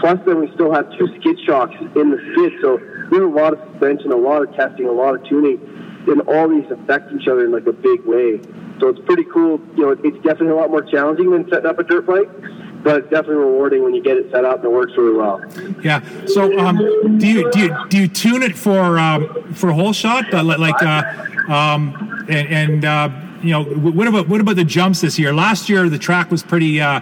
Plus, 0.00 0.18
then 0.26 0.40
we 0.40 0.50
still 0.54 0.72
have 0.72 0.90
two 0.96 1.06
skid 1.20 1.38
shocks 1.44 1.74
in 1.78 2.10
the 2.10 2.18
skid. 2.32 2.52
So 2.62 2.80
we 3.10 3.18
have 3.18 3.28
a 3.28 3.34
lot 3.34 3.52
of 3.52 3.60
suspension, 3.70 4.12
a 4.12 4.16
lot 4.16 4.42
of 4.42 4.54
testing, 4.56 4.86
a 4.86 4.92
lot 4.92 5.14
of 5.14 5.24
tuning, 5.28 5.60
and 6.08 6.22
all 6.22 6.48
these 6.48 6.64
affect 6.70 7.12
each 7.12 7.28
other 7.28 7.44
in 7.44 7.52
like 7.52 7.66
a 7.66 7.72
big 7.72 8.04
way. 8.04 8.40
So 8.80 8.88
it's 8.88 9.00
pretty 9.06 9.24
cool. 9.24 9.60
You 9.76 9.82
know, 9.82 9.90
it's 9.90 10.16
definitely 10.16 10.48
a 10.48 10.56
lot 10.56 10.70
more 10.70 10.82
challenging 10.82 11.30
than 11.30 11.48
setting 11.48 11.66
up 11.66 11.78
a 11.78 11.84
dirt 11.84 12.06
bike, 12.06 12.28
but 12.82 12.98
it's 12.98 13.10
definitely 13.10 13.36
rewarding 13.36 13.82
when 13.84 13.94
you 13.94 14.02
get 14.02 14.16
it 14.16 14.30
set 14.30 14.44
up 14.44 14.56
and 14.56 14.66
it 14.66 14.72
works 14.72 14.92
really 14.96 15.16
well. 15.16 15.40
Yeah. 15.82 16.02
So, 16.26 16.58
um, 16.58 16.76
do 17.18 17.26
you 17.26 17.50
do 17.52 17.60
you, 17.60 17.76
do 17.88 17.98
you 17.98 18.08
tune 18.08 18.42
it 18.42 18.56
for 18.56 18.98
um, 18.98 19.52
for 19.54 19.72
hole 19.72 19.92
shot, 19.92 20.32
like 20.32 20.82
uh, 20.82 21.02
um, 21.48 22.26
and, 22.28 22.48
and 22.48 22.84
uh, 22.84 23.08
you 23.44 23.50
know, 23.50 23.64
what 23.64 24.08
about 24.08 24.28
what 24.28 24.40
about 24.40 24.56
the 24.56 24.64
jumps 24.64 25.00
this 25.00 25.18
year? 25.18 25.32
Last 25.32 25.68
year 25.68 25.88
the 25.88 25.98
track 25.98 26.30
was 26.30 26.42
pretty 26.42 26.80
uh, 26.80 27.00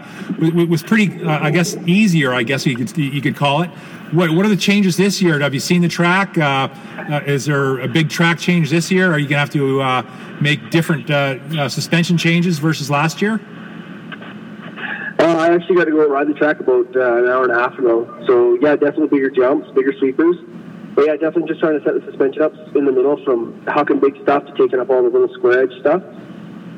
was 0.69 0.83
pretty, 0.83 1.23
uh, 1.23 1.39
I 1.41 1.51
guess, 1.51 1.77
easier. 1.87 2.35
I 2.35 2.43
guess 2.43 2.67
you 2.67 2.77
could 2.77 2.97
you 2.97 3.23
could 3.23 3.37
call 3.37 3.63
it. 3.63 3.71
What 4.13 4.31
what 4.31 4.45
are 4.45 4.49
the 4.49 4.57
changes 4.57 4.97
this 4.97 5.23
year? 5.23 5.39
Have 5.39 5.55
you 5.55 5.61
seen 5.61 5.83
the 5.83 5.89
track? 5.89 6.37
Uh, 6.37 6.69
uh 7.11 7.21
is 7.27 7.47
there 7.47 7.79
a 7.79 7.89
big 7.89 8.11
track 8.11 8.39
change 8.39 8.71
this 8.71 8.91
year? 8.91 9.13
Are 9.13 9.19
you 9.19 9.29
gonna 9.29 9.39
have 9.39 9.51
to 9.51 9.81
uh, 9.81 10.03
make 10.41 10.71
different 10.71 11.11
uh, 11.11 11.69
suspension 11.69 12.19
changes 12.19 12.59
versus 12.59 12.91
last 12.91 13.23
year? 13.23 13.41
I 15.43 15.55
actually 15.55 15.77
got 15.77 15.85
to 15.85 15.91
go 15.91 16.09
ride 16.09 16.29
the 16.29 16.35
track 16.35 16.61
about 16.61 16.95
an 16.95 17.29
hour 17.29 17.45
and 17.45 17.53
a 17.53 17.59
half 17.59 17.79
ago. 17.79 18.07
So 18.27 18.59
yeah, 18.61 18.77
definitely 18.77 19.09
bigger 19.09 19.31
jumps, 19.31 19.71
bigger 19.73 19.93
sweepers. 19.99 20.37
But 20.95 21.07
yeah, 21.07 21.13
definitely 21.15 21.49
just 21.49 21.61
trying 21.61 21.79
to 21.79 21.85
set 21.85 21.95
the 21.95 22.05
suspension 22.05 22.43
up 22.43 22.53
in 22.77 22.85
the 22.85 22.93
middle 22.93 23.23
from 23.25 23.61
hucking 23.65 24.01
big 24.01 24.15
stuff 24.23 24.45
to 24.45 24.53
taking 24.57 24.79
up 24.79 24.91
all 24.91 25.03
the 25.03 25.09
little 25.09 25.33
square 25.35 25.63
edge 25.63 25.73
stuff. 25.81 26.03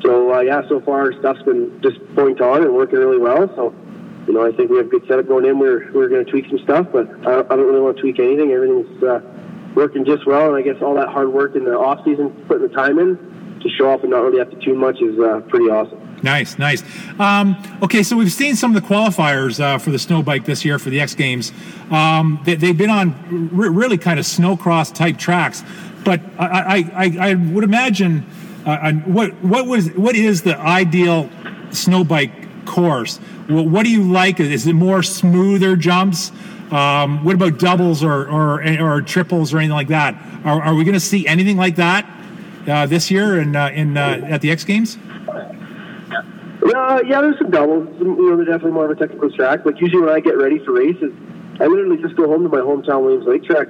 So 0.05 0.33
uh, 0.33 0.39
yeah, 0.41 0.67
so 0.67 0.79
far 0.81 1.11
stuff's 1.19 1.41
been 1.43 1.81
just 1.81 1.97
point 2.15 2.39
on 2.41 2.63
and 2.63 2.73
working 2.73 2.99
really 2.99 3.17
well. 3.17 3.47
So 3.55 3.73
you 4.27 4.33
know, 4.33 4.45
I 4.45 4.51
think 4.51 4.71
we 4.71 4.77
have 4.77 4.87
a 4.87 4.89
good 4.89 5.05
setup 5.07 5.27
going 5.27 5.45
in. 5.45 5.59
We're 5.59 5.91
we're 5.91 6.09
going 6.09 6.25
to 6.25 6.29
tweak 6.29 6.47
some 6.49 6.59
stuff, 6.59 6.87
but 6.91 7.07
I, 7.27 7.39
I 7.39 7.43
don't 7.43 7.67
really 7.67 7.81
want 7.81 7.97
to 7.97 8.01
tweak 8.01 8.19
anything. 8.19 8.51
Everything's 8.51 9.03
uh, 9.03 9.21
working 9.75 10.05
just 10.05 10.25
well, 10.25 10.47
and 10.47 10.55
I 10.55 10.61
guess 10.61 10.81
all 10.81 10.95
that 10.95 11.09
hard 11.09 11.31
work 11.31 11.55
in 11.55 11.65
the 11.65 11.77
off 11.77 12.03
season, 12.05 12.31
putting 12.47 12.67
the 12.67 12.73
time 12.73 12.99
in 12.99 13.59
to 13.61 13.69
show 13.69 13.89
off 13.89 14.01
and 14.01 14.11
not 14.11 14.23
really 14.23 14.39
have 14.39 14.49
to 14.49 14.59
tune 14.59 14.77
much, 14.77 15.01
is 15.01 15.19
uh, 15.19 15.41
pretty 15.47 15.65
awesome. 15.65 16.01
Nice, 16.23 16.57
nice. 16.57 16.83
Um, 17.19 17.55
okay, 17.83 18.01
so 18.01 18.15
we've 18.15 18.31
seen 18.31 18.55
some 18.55 18.75
of 18.75 18.81
the 18.81 18.87
qualifiers 18.87 19.59
uh, 19.59 19.77
for 19.77 19.91
the 19.91 19.99
snow 19.99 20.23
bike 20.23 20.45
this 20.45 20.65
year 20.65 20.79
for 20.79 20.89
the 20.89 20.99
X 20.99 21.13
Games. 21.13 21.51
Um, 21.91 22.39
they, 22.45 22.55
have 22.55 22.77
been 22.77 22.89
on 22.89 23.49
really 23.51 23.97
kind 23.97 24.17
of 24.17 24.25
snowcross 24.25 24.93
type 24.93 25.17
tracks, 25.17 25.63
but 26.03 26.21
I, 26.39 26.89
I, 26.95 27.29
I 27.31 27.33
would 27.35 27.63
imagine 27.63 28.25
uh, 28.65 28.93
what 28.93 29.31
what 29.43 29.67
was 29.67 29.89
what 29.91 30.15
is 30.15 30.41
the 30.41 30.57
ideal 30.57 31.29
snow 31.71 32.03
bike 32.03 32.65
course. 32.65 33.19
Well, 33.49 33.67
what 33.67 33.83
do 33.83 33.91
you 33.91 34.03
like? 34.03 34.39
Is 34.39 34.65
it 34.65 34.73
more 34.73 35.03
smoother 35.03 35.75
jumps? 35.75 36.31
Um, 36.71 37.23
what 37.23 37.35
about 37.35 37.59
doubles 37.59 38.03
or, 38.03 38.27
or, 38.27 38.63
or 38.81 39.01
triples 39.01 39.53
or 39.53 39.59
anything 39.59 39.75
like 39.75 39.89
that? 39.89 40.15
Are, 40.43 40.61
are 40.61 40.75
we 40.75 40.83
going 40.83 40.95
to 40.95 40.99
see 40.99 41.27
anything 41.27 41.57
like 41.57 41.75
that 41.75 42.09
uh, 42.67 42.87
this 42.87 43.11
year 43.11 43.39
in, 43.39 43.55
uh, 43.55 43.69
in 43.69 43.97
uh, 43.97 44.21
at 44.25 44.41
the 44.41 44.49
X 44.49 44.63
Games? 44.63 44.97
Uh, 46.65 47.01
yeah, 47.05 47.21
there's 47.21 47.37
some 47.37 47.51
doubles. 47.51 47.87
You 47.99 48.29
know, 48.29 48.35
they're 48.35 48.45
definitely 48.45 48.71
more 48.71 48.85
of 48.85 48.91
a 48.91 48.95
technical 48.95 49.29
track. 49.31 49.63
Like 49.65 49.79
usually 49.79 50.01
when 50.01 50.09
I 50.09 50.19
get 50.19 50.37
ready 50.37 50.57
for 50.65 50.73
races, 50.73 51.13
I 51.59 51.67
literally 51.67 52.01
just 52.01 52.15
go 52.15 52.27
home 52.27 52.41
to 52.43 52.49
my 52.49 52.57
hometown 52.57 53.03
Williams 53.03 53.27
Lake 53.27 53.43
track 53.43 53.67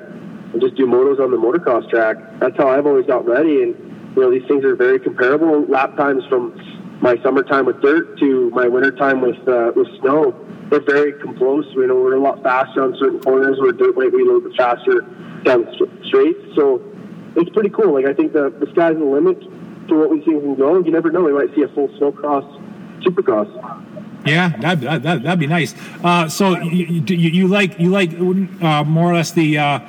and 0.53 0.61
just 0.61 0.75
do 0.75 0.87
motos 0.87 1.19
on 1.19 1.31
the 1.31 1.37
motocross 1.37 1.89
track. 1.89 2.15
That's 2.39 2.55
how 2.55 2.69
I've 2.69 2.87
always 2.87 3.05
got 3.05 3.25
ready. 3.27 3.61
And 3.63 3.94
you 4.15 4.21
know, 4.21 4.31
these 4.31 4.47
things 4.47 4.63
are 4.63 4.75
very 4.75 4.99
comparable. 4.99 5.65
Lap 5.65 5.95
times 5.97 6.23
from 6.29 6.53
my 7.01 7.21
summertime 7.21 7.65
with 7.65 7.81
dirt 7.81 8.17
to 8.19 8.49
my 8.51 8.67
wintertime 8.67 9.21
with 9.21 9.37
uh, 9.47 9.71
with 9.75 9.87
snow, 9.99 10.33
they're 10.69 10.79
very 10.79 11.13
close. 11.37 11.65
You 11.75 11.87
know, 11.87 11.95
we're 11.95 12.15
a 12.15 12.21
lot 12.21 12.41
faster 12.41 12.81
on 12.81 12.95
certain 12.97 13.19
corners 13.19 13.57
where 13.59 13.71
dirt 13.71 13.95
might 13.95 14.11
be 14.11 14.21
a 14.21 14.25
little 14.25 14.41
bit 14.41 14.55
faster 14.55 15.01
down 15.43 15.67
straight. 16.07 16.37
So 16.55 16.81
it's 17.35 17.49
pretty 17.51 17.69
cool. 17.69 17.93
Like 17.93 18.05
I 18.05 18.13
think 18.13 18.33
the 18.33 18.49
the 18.49 18.67
sky's 18.71 18.95
the 18.95 19.03
limit 19.03 19.39
to 19.89 19.95
what 19.99 20.09
we 20.09 20.19
see 20.19 20.31
can 20.31 20.55
go. 20.55 20.79
You 20.79 20.91
never 20.91 21.11
know. 21.11 21.23
We 21.23 21.33
might 21.33 21.53
see 21.53 21.63
a 21.63 21.67
full 21.69 21.89
snowcross, 21.99 22.47
supercross. 23.03 23.51
Yeah, 24.25 24.57
that 24.61 24.81
that 24.81 25.03
that'd 25.03 25.39
be 25.39 25.47
nice. 25.47 25.75
Uh, 26.03 26.27
so 26.29 26.57
you, 26.61 27.03
you, 27.05 27.15
you 27.15 27.47
like 27.47 27.79
you 27.79 27.89
like 27.89 28.13
uh, 28.61 28.83
more 28.83 29.11
or 29.11 29.15
less 29.15 29.31
the. 29.31 29.57
Uh, 29.57 29.79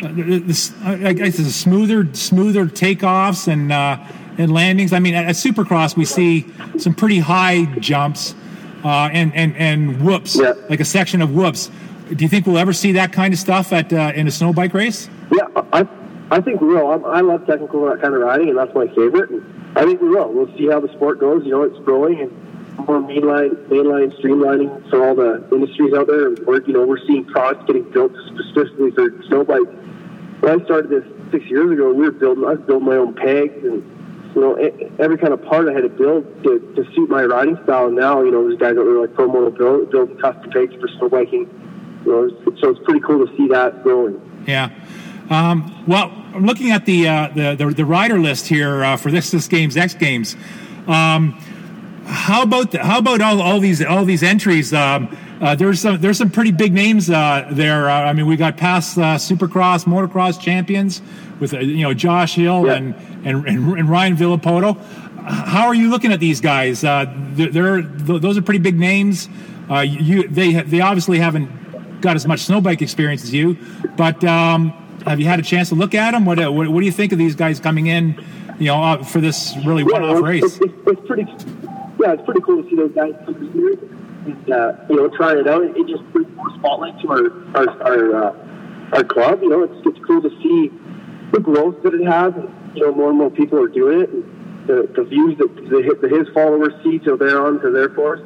this, 0.00 0.72
I 0.82 1.12
guess 1.12 1.38
it's 1.38 1.54
smoother, 1.54 2.12
smoother 2.14 2.66
takeoffs 2.66 3.48
and 3.48 3.72
uh, 3.72 3.98
and 4.38 4.52
landings. 4.52 4.92
I 4.92 4.98
mean, 4.98 5.14
at, 5.14 5.26
at, 5.26 5.34
Supercross 5.34 5.96
we 5.96 6.04
see 6.04 6.46
some 6.78 6.94
pretty 6.94 7.18
high 7.18 7.64
jumps 7.78 8.34
uh, 8.84 9.08
and 9.12 9.34
and 9.34 9.56
and 9.56 10.04
whoops, 10.04 10.36
yeah. 10.36 10.54
like 10.68 10.80
a 10.80 10.84
section 10.84 11.22
of 11.22 11.34
whoops. 11.34 11.70
Do 12.12 12.22
you 12.22 12.28
think 12.28 12.46
we'll 12.46 12.58
ever 12.58 12.72
see 12.72 12.92
that 12.92 13.12
kind 13.12 13.32
of 13.32 13.40
stuff 13.40 13.72
at 13.72 13.92
uh, 13.92 14.12
in 14.14 14.26
a 14.26 14.30
snow 14.30 14.52
bike 14.52 14.74
race? 14.74 15.08
Yeah, 15.32 15.46
I 15.72 15.88
I 16.30 16.40
think 16.40 16.60
we 16.60 16.68
will. 16.68 16.88
I, 16.88 17.18
I 17.18 17.20
love 17.20 17.46
technical 17.46 17.88
kind 17.96 18.14
of 18.14 18.20
riding, 18.20 18.48
and 18.48 18.58
that's 18.58 18.74
my 18.74 18.86
favorite. 18.88 19.30
And 19.30 19.44
I 19.76 19.84
think 19.84 20.00
we 20.00 20.08
will. 20.08 20.32
We'll 20.32 20.54
see 20.56 20.68
how 20.68 20.80
the 20.80 20.92
sport 20.92 21.18
goes. 21.20 21.44
You 21.44 21.52
know, 21.52 21.62
it's 21.62 21.78
growing 21.84 22.20
and 22.20 22.43
more 22.78 23.00
mainline, 23.00 23.54
mainline 23.68 24.18
streamlining 24.20 24.90
for 24.90 25.06
all 25.06 25.14
the 25.14 25.46
industries 25.52 25.94
out 25.94 26.06
there. 26.06 26.28
And 26.28 26.38
we're, 26.40 26.62
you 26.62 26.72
know, 26.72 26.86
we're 26.86 27.04
seeing 27.06 27.24
products 27.24 27.64
getting 27.66 27.90
built 27.90 28.12
specifically 28.26 28.90
for 28.90 29.10
snow 29.28 29.44
bikes. 29.44 29.70
When 30.40 30.60
I 30.60 30.64
started 30.64 30.90
this 30.90 31.04
six 31.30 31.44
years 31.46 31.70
ago, 31.70 31.92
we 31.92 32.04
were 32.04 32.12
building. 32.12 32.44
I 32.44 32.54
was 32.54 32.60
building 32.60 32.86
my 32.88 32.96
own 32.96 33.14
pegs 33.14 33.64
and 33.64 33.82
you 34.34 34.40
know 34.40 34.54
every 34.98 35.16
kind 35.16 35.32
of 35.32 35.42
part 35.44 35.68
I 35.68 35.72
had 35.72 35.82
to 35.82 35.88
build 35.88 36.42
to, 36.42 36.58
to 36.76 36.84
suit 36.92 37.08
my 37.08 37.24
riding 37.24 37.58
style. 37.64 37.86
And 37.86 37.96
now, 37.96 38.22
you 38.22 38.30
know, 38.30 38.46
there's 38.46 38.58
guys 38.58 38.74
that 38.74 38.82
are 38.82 39.00
like 39.00 39.14
pro 39.14 39.28
moto 39.28 39.50
build, 39.50 39.90
building 39.90 40.18
custom 40.18 40.50
pegs 40.50 40.74
for 40.74 40.88
snow 40.88 41.08
biking. 41.08 41.48
You 42.04 42.12
know, 42.12 42.54
so 42.60 42.70
it's 42.70 42.84
pretty 42.84 43.00
cool 43.00 43.26
to 43.26 43.36
see 43.36 43.48
that 43.48 43.82
growing. 43.82 44.20
Yeah. 44.46 44.70
Um, 45.30 45.84
well, 45.86 46.12
looking 46.38 46.70
at 46.70 46.84
the, 46.84 47.08
uh, 47.08 47.28
the, 47.28 47.54
the 47.54 47.66
the 47.70 47.84
rider 47.84 48.18
list 48.18 48.46
here 48.46 48.84
uh, 48.84 48.96
for 48.96 49.10
this 49.10 49.30
this 49.30 49.48
game's 49.48 49.76
X 49.76 49.94
Games. 49.94 50.36
Um, 50.86 51.40
how 52.06 52.42
about 52.42 52.70
the, 52.72 52.82
how 52.82 52.98
about 52.98 53.20
all, 53.20 53.40
all 53.40 53.60
these 53.60 53.82
all 53.82 54.04
these 54.04 54.22
entries? 54.22 54.72
Um, 54.72 55.16
uh, 55.40 55.54
there's 55.54 55.80
some 55.80 56.00
there's 56.00 56.18
some 56.18 56.30
pretty 56.30 56.52
big 56.52 56.72
names 56.72 57.10
uh, 57.10 57.48
there. 57.52 57.88
Uh, 57.88 58.02
I 58.02 58.12
mean, 58.12 58.26
we 58.26 58.36
got 58.36 58.56
past 58.56 58.98
uh, 58.98 59.16
Supercross, 59.16 59.84
Motocross 59.84 60.40
champions 60.40 61.02
with 61.40 61.54
uh, 61.54 61.58
you 61.58 61.82
know 61.82 61.94
Josh 61.94 62.34
Hill 62.34 62.66
yeah. 62.66 62.74
and, 62.74 62.94
and, 63.24 63.46
and 63.46 63.78
and 63.78 63.88
Ryan 63.88 64.16
Villopoto. 64.16 64.78
How 65.24 65.66
are 65.66 65.74
you 65.74 65.90
looking 65.90 66.12
at 66.12 66.20
these 66.20 66.40
guys? 66.42 66.84
Uh, 66.84 67.06
they're, 67.32 67.50
they're, 67.50 67.82
those 67.82 68.36
are 68.36 68.42
pretty 68.42 68.60
big 68.60 68.78
names. 68.78 69.28
you 69.82 70.28
they 70.28 70.60
they 70.62 70.80
obviously 70.80 71.18
haven't 71.18 72.00
got 72.00 72.16
as 72.16 72.26
much 72.26 72.40
snowbike 72.40 72.82
experience 72.82 73.22
as 73.22 73.32
you, 73.32 73.56
but 73.96 74.22
um, 74.24 74.70
have 75.06 75.20
you 75.20 75.26
had 75.26 75.40
a 75.40 75.42
chance 75.42 75.70
to 75.70 75.74
look 75.74 75.94
at 75.94 76.10
them? 76.10 76.26
What, 76.26 76.38
what, 76.38 76.68
what 76.68 76.80
do 76.80 76.86
you 76.86 76.92
think 76.92 77.12
of 77.12 77.18
these 77.18 77.34
guys 77.34 77.60
coming 77.60 77.86
in? 77.86 78.22
You 78.58 78.66
know, 78.66 79.02
for 79.02 79.20
this 79.20 79.56
really 79.64 79.82
one-off 79.82 80.22
race. 80.22 80.44
It's, 80.44 80.58
it's, 80.60 80.74
it's 80.86 81.06
pretty 81.06 81.24
yeah, 82.04 82.12
it's 82.12 82.22
pretty 82.24 82.42
cool 82.42 82.62
to 82.62 82.68
see 82.68 82.76
those 82.76 82.92
guys 82.92 83.14
come 83.24 83.50
here 83.52 83.72
and 84.26 84.52
uh, 84.52 84.72
you 84.90 84.96
know 84.96 85.08
try 85.16 85.32
it 85.32 85.48
out. 85.48 85.62
It 85.64 85.86
just 85.88 86.04
brings 86.12 86.28
more 86.36 86.50
spotlight 86.58 87.00
to 87.00 87.08
our 87.08 87.26
our 87.56 87.68
our, 87.82 88.24
uh, 88.24 88.96
our 88.96 89.04
club. 89.04 89.40
You 89.42 89.48
know, 89.48 89.62
it's 89.62 89.86
it's 89.86 90.04
cool 90.04 90.20
to 90.20 90.28
see 90.42 90.70
the 91.32 91.40
growth 91.40 91.82
that 91.82 91.94
it 91.94 92.04
has. 92.04 92.34
And, 92.34 92.76
you 92.76 92.82
know, 92.82 92.92
more 92.92 93.08
and 93.08 93.18
more 93.18 93.30
people 93.30 93.58
are 93.58 93.68
doing 93.68 94.02
it. 94.02 94.10
And 94.10 94.22
the, 94.66 94.92
the 94.94 95.04
views 95.04 95.38
that 95.38 95.54
the, 95.56 95.98
the 96.02 96.08
his 96.14 96.28
followers 96.34 96.74
see 96.82 96.98
till 96.98 97.16
they're 97.16 97.40
on 97.40 97.60
to 97.60 97.70
their 97.70 97.88
course. 97.88 98.20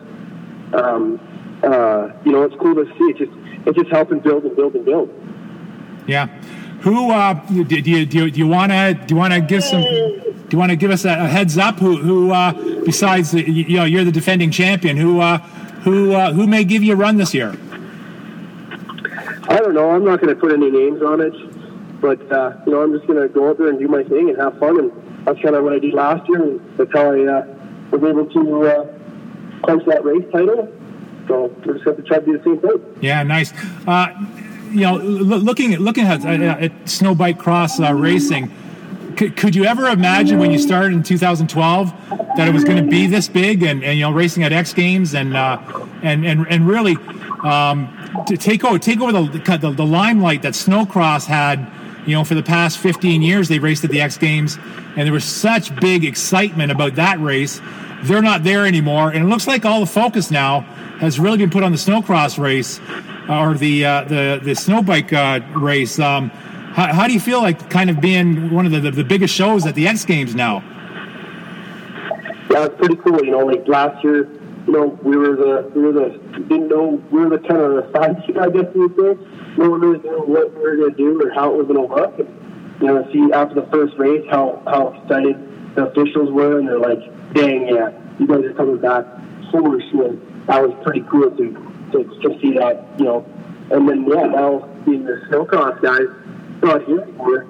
Um, 0.72 1.20
uh, 1.62 2.10
you 2.24 2.32
know, 2.32 2.42
it's 2.42 2.56
cool 2.56 2.74
to 2.74 2.84
see. 2.84 3.04
It's 3.10 3.18
just 3.20 3.32
it's 3.64 3.78
just 3.78 3.90
helping 3.92 4.18
build 4.18 4.42
and 4.42 4.56
build 4.56 4.74
and 4.74 4.84
build. 4.84 5.08
Yeah. 6.08 6.26
Who 6.80 7.10
uh, 7.12 7.34
do, 7.46 7.64
do 7.64 7.76
you 7.76 8.06
do 8.06 8.18
you, 8.18 8.30
do 8.30 8.38
you 8.38 8.48
want 8.48 8.72
to 8.72 8.94
do 9.06 9.14
you 9.14 9.18
want 9.18 9.34
to 9.34 9.40
give 9.40 9.62
some 9.62 9.82
do 10.48 10.56
you 10.56 10.58
want 10.58 10.70
to 10.70 10.76
give 10.76 10.90
us 10.90 11.04
a, 11.04 11.10
a 11.10 11.28
heads 11.28 11.58
up? 11.58 11.78
Who, 11.78 11.98
who 11.98 12.32
uh, 12.32 12.52
besides 12.84 13.32
the, 13.32 13.48
you 13.48 13.76
know 13.76 13.84
you're 13.84 14.04
the 14.04 14.12
defending 14.12 14.50
champion? 14.50 14.96
Who 14.96 15.20
uh, 15.20 15.38
who 15.84 16.12
uh, 16.12 16.32
who 16.32 16.46
may 16.46 16.64
give 16.64 16.82
you 16.82 16.94
a 16.94 16.96
run 16.96 17.18
this 17.18 17.34
year? 17.34 17.50
I 19.50 19.58
don't 19.58 19.74
know. 19.74 19.90
I'm 19.90 20.04
not 20.04 20.20
going 20.20 20.34
to 20.34 20.40
put 20.40 20.52
any 20.52 20.70
names 20.70 21.02
on 21.02 21.20
it, 21.20 22.00
but 22.00 22.20
uh, 22.32 22.56
you 22.64 22.72
know 22.72 22.82
I'm 22.82 22.92
just 22.92 23.06
going 23.06 23.20
to 23.20 23.28
go 23.28 23.50
out 23.50 23.58
there 23.58 23.68
and 23.68 23.78
do 23.78 23.88
my 23.88 24.02
thing 24.04 24.30
and 24.30 24.38
have 24.38 24.58
fun. 24.58 24.78
And 24.78 25.26
that's 25.26 25.40
kind 25.42 25.54
of 25.54 25.64
what 25.64 25.74
I 25.74 25.78
did 25.78 25.92
last 25.92 26.26
year. 26.28 26.42
And 26.42 26.78
that's 26.78 26.92
how 26.92 27.12
I 27.12 27.26
uh, 27.26 27.46
was 27.90 28.02
able 28.02 28.26
to 28.26 28.66
uh, 28.66 28.98
punch 29.64 29.84
that 29.84 30.02
race 30.02 30.24
title. 30.32 30.72
So 31.26 31.54
we're 31.66 31.74
just 31.74 31.84
going 31.84 31.96
to 31.98 32.02
try 32.04 32.20
to 32.20 32.24
do 32.24 32.38
the 32.38 32.44
same 32.44 32.58
thing. 32.58 33.02
Yeah, 33.02 33.22
nice. 33.22 33.52
Uh, 33.86 34.14
you 34.70 34.80
know, 34.80 34.96
looking 34.96 35.74
at 35.74 35.80
looking 35.80 36.06
at, 36.06 36.24
at 36.24 36.88
snow 36.88 37.14
bike 37.14 37.38
cross 37.38 37.78
uh, 37.80 37.92
racing 37.92 38.50
could, 39.18 39.36
could 39.36 39.54
you 39.54 39.64
ever 39.64 39.88
imagine 39.88 40.38
when 40.38 40.50
you 40.50 40.58
started 40.58 40.92
in 40.92 41.02
2012 41.02 42.08
that 42.36 42.48
it 42.48 42.54
was 42.54 42.64
going 42.64 42.82
to 42.82 42.88
be 42.88 43.06
this 43.06 43.28
big 43.28 43.62
and, 43.62 43.82
and 43.84 43.98
you 43.98 44.04
know 44.04 44.12
racing 44.12 44.44
at 44.44 44.52
X 44.52 44.72
Games 44.72 45.14
and 45.14 45.36
uh, 45.36 45.60
and 46.02 46.24
and 46.24 46.46
and 46.48 46.66
really 46.66 46.96
um, 47.42 48.24
to 48.26 48.36
take 48.36 48.64
over 48.64 48.78
take 48.78 49.00
over 49.00 49.12
the, 49.12 49.58
the 49.58 49.70
the 49.72 49.86
limelight 49.86 50.42
that 50.42 50.54
snowcross 50.54 51.26
had 51.26 51.70
you 52.06 52.14
know, 52.14 52.24
for 52.24 52.34
the 52.34 52.42
past 52.42 52.78
15 52.78 53.20
years, 53.20 53.48
they 53.48 53.58
raced 53.58 53.84
at 53.84 53.90
the 53.90 54.00
X 54.00 54.16
Games, 54.16 54.58
and 54.96 55.04
there 55.04 55.12
was 55.12 55.24
such 55.24 55.76
big 55.76 56.06
excitement 56.06 56.72
about 56.72 56.94
that 56.94 57.20
race. 57.20 57.60
They're 58.04 58.22
not 58.22 58.44
there 58.44 58.64
anymore, 58.64 59.10
and 59.10 59.24
it 59.24 59.28
looks 59.28 59.46
like 59.46 59.66
all 59.66 59.80
the 59.80 59.86
focus 59.86 60.30
now 60.30 60.60
has 61.00 61.20
really 61.20 61.36
been 61.36 61.50
put 61.50 61.62
on 61.62 61.70
the 61.70 61.76
snowcross 61.76 62.38
race 62.38 62.80
or 63.28 63.54
the 63.54 63.84
uh, 63.84 64.04
the 64.04 64.40
the 64.42 64.52
snowbike 64.52 65.12
uh, 65.12 65.58
race. 65.58 65.98
Um, 65.98 66.30
how, 66.78 66.92
how 66.94 67.06
do 67.08 67.12
you 67.12 67.18
feel 67.18 67.42
like 67.42 67.70
kind 67.70 67.90
of 67.90 68.00
being 68.00 68.54
one 68.54 68.64
of 68.64 68.70
the, 68.70 68.78
the, 68.78 68.92
the 68.92 69.04
biggest 69.04 69.34
shows 69.34 69.66
at 69.66 69.74
the 69.74 69.88
X 69.88 70.04
Games 70.04 70.36
now? 70.36 70.62
Yeah, 72.50 72.66
it's 72.66 72.76
pretty 72.76 72.94
cool. 72.96 73.18
You 73.24 73.32
know, 73.32 73.44
like 73.44 73.66
last 73.66 74.02
year, 74.04 74.30
you 74.64 74.72
know, 74.72 74.86
we 75.02 75.16
were 75.16 75.34
the 75.34 75.72
we 75.74 75.82
were 75.82 75.92
the 75.92 76.18
didn't 76.48 76.68
know 76.68 77.02
we 77.10 77.24
were 77.24 77.36
the 77.36 77.48
kind 77.48 77.60
of 77.60 77.72
the 77.74 77.92
side 77.92 78.16
I 78.38 78.50
guess 78.50 78.72
you 78.76 78.82
would 78.82 78.94
say. 78.96 79.56
No 79.56 79.70
one 79.70 79.80
really 79.80 79.98
knew 79.98 80.22
what 80.22 80.54
we 80.54 80.60
were 80.60 80.90
to 80.90 80.96
do 80.96 81.20
or 81.20 81.30
how 81.30 81.52
it 81.52 81.56
was 81.56 81.66
to 81.66 81.82
look. 81.82 82.18
And, 82.20 82.80
you 82.80 82.86
know, 82.86 83.12
see 83.12 83.32
after 83.32 83.56
the 83.56 83.66
first 83.72 83.98
race 83.98 84.24
how 84.30 84.62
how 84.64 84.94
excited 84.94 85.74
the 85.74 85.88
officials 85.88 86.30
were, 86.30 86.60
and 86.60 86.68
they're 86.68 86.78
like, 86.78 87.00
"Dang, 87.34 87.66
yeah, 87.66 87.90
you 88.20 88.28
guys 88.28 88.44
are 88.44 88.54
coming 88.54 88.78
back 88.78 89.04
full 89.50 89.80
swing." 89.90 90.44
That 90.46 90.62
was 90.62 90.72
pretty 90.84 91.04
cool 91.10 91.28
to 91.28 91.44
to, 91.90 92.04
to 92.04 92.38
see 92.40 92.52
that, 92.52 92.86
you 92.98 93.04
know. 93.04 93.26
And 93.72 93.88
then 93.88 94.06
yeah, 94.06 94.26
now 94.26 94.60
being 94.86 95.04
the 95.04 95.20
snowcross 95.28 95.82
guys 95.82 96.06
not 96.62 96.84
here 96.84 97.02
anymore. 97.02 97.46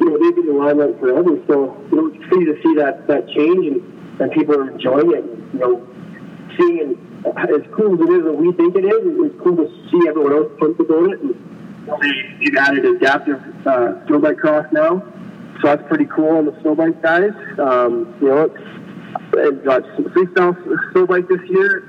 You 0.00 0.06
know, 0.10 0.18
they've 0.18 0.34
been 0.34 0.48
in 0.48 0.56
the 0.56 0.62
limelight 0.62 0.98
forever. 0.98 1.38
So 1.46 1.76
you 1.90 1.96
know, 1.96 2.06
it's 2.08 2.24
crazy 2.28 2.46
to 2.46 2.62
see 2.62 2.74
that 2.76 3.06
that 3.08 3.28
change 3.28 3.66
and, 3.66 4.20
and 4.20 4.32
people 4.32 4.56
are 4.56 4.70
enjoying 4.70 5.12
it. 5.12 5.24
You 5.52 5.58
know, 5.58 5.86
seeing 6.56 6.78
it 6.78 6.98
as 7.26 7.62
cool 7.76 7.94
as 7.94 8.00
it 8.00 8.12
is 8.12 8.24
that 8.24 8.32
we 8.32 8.52
think 8.52 8.76
it 8.76 8.84
is, 8.84 9.00
it's 9.04 9.40
cool 9.42 9.56
to 9.56 9.68
see 9.90 10.08
everyone 10.08 10.32
else 10.32 10.52
pumped 10.58 10.80
about 10.80 11.12
it. 11.12 11.20
And 11.20 11.34
they've 12.40 12.56
added 12.56 12.84
adaptive 12.84 13.40
uh, 13.66 14.00
snowbike 14.06 14.38
cross 14.38 14.66
now, 14.72 15.00
so 15.60 15.68
that's 15.68 15.86
pretty 15.88 16.06
cool 16.06 16.36
on 16.36 16.46
the 16.46 16.52
snowbike 16.52 17.02
guys. 17.02 17.32
Um, 17.58 18.14
you 18.20 18.28
know, 18.28 18.44
it's, 18.44 18.64
it's 19.34 19.64
got 19.64 19.82
some 19.96 20.04
freestyle 20.06 20.56
snowbike 20.92 21.28
this 21.28 21.48
year. 21.50 21.88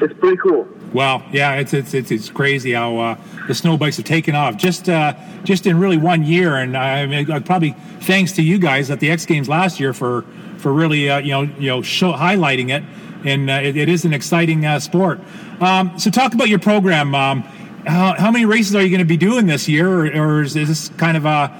It's 0.00 0.18
pretty 0.18 0.38
cool. 0.38 0.66
Well, 0.92 1.22
yeah, 1.32 1.54
it's 1.54 1.72
it's 1.72 1.94
it's, 1.94 2.10
it's 2.10 2.30
crazy 2.30 2.72
how 2.72 2.98
uh, 2.98 3.16
the 3.46 3.54
snow 3.54 3.76
bikes 3.76 3.96
have 3.98 4.06
taken 4.06 4.34
off 4.34 4.56
just 4.56 4.88
uh, 4.88 5.14
just 5.44 5.66
in 5.66 5.78
really 5.78 5.96
one 5.96 6.24
year, 6.24 6.56
and 6.56 6.76
I 6.76 7.06
mean, 7.06 7.26
probably 7.44 7.72
thanks 8.00 8.32
to 8.32 8.42
you 8.42 8.58
guys 8.58 8.90
at 8.90 8.98
the 8.98 9.10
X 9.10 9.24
Games 9.24 9.48
last 9.48 9.78
year 9.78 9.92
for 9.92 10.24
for 10.58 10.72
really 10.72 11.08
uh, 11.08 11.18
you 11.18 11.30
know 11.30 11.42
you 11.42 11.68
know 11.68 11.82
show, 11.82 12.12
highlighting 12.12 12.70
it, 12.70 12.82
and 13.24 13.48
uh, 13.48 13.54
it, 13.54 13.76
it 13.76 13.88
is 13.88 14.04
an 14.04 14.12
exciting 14.12 14.66
uh, 14.66 14.80
sport. 14.80 15.20
Um, 15.60 15.96
so, 15.96 16.10
talk 16.10 16.34
about 16.34 16.48
your 16.48 16.58
program. 16.58 17.14
Um, 17.14 17.42
how, 17.86 18.14
how, 18.18 18.30
many 18.30 18.44
races 18.44 18.74
are 18.74 18.82
you 18.82 18.90
going 18.90 18.98
to 18.98 19.04
be 19.04 19.16
doing 19.16 19.46
this 19.46 19.68
year, 19.68 19.88
or, 19.88 20.06
or 20.06 20.42
is, 20.42 20.56
is, 20.56 20.68
this 20.68 20.88
kind 20.98 21.16
of 21.16 21.24
a 21.24 21.52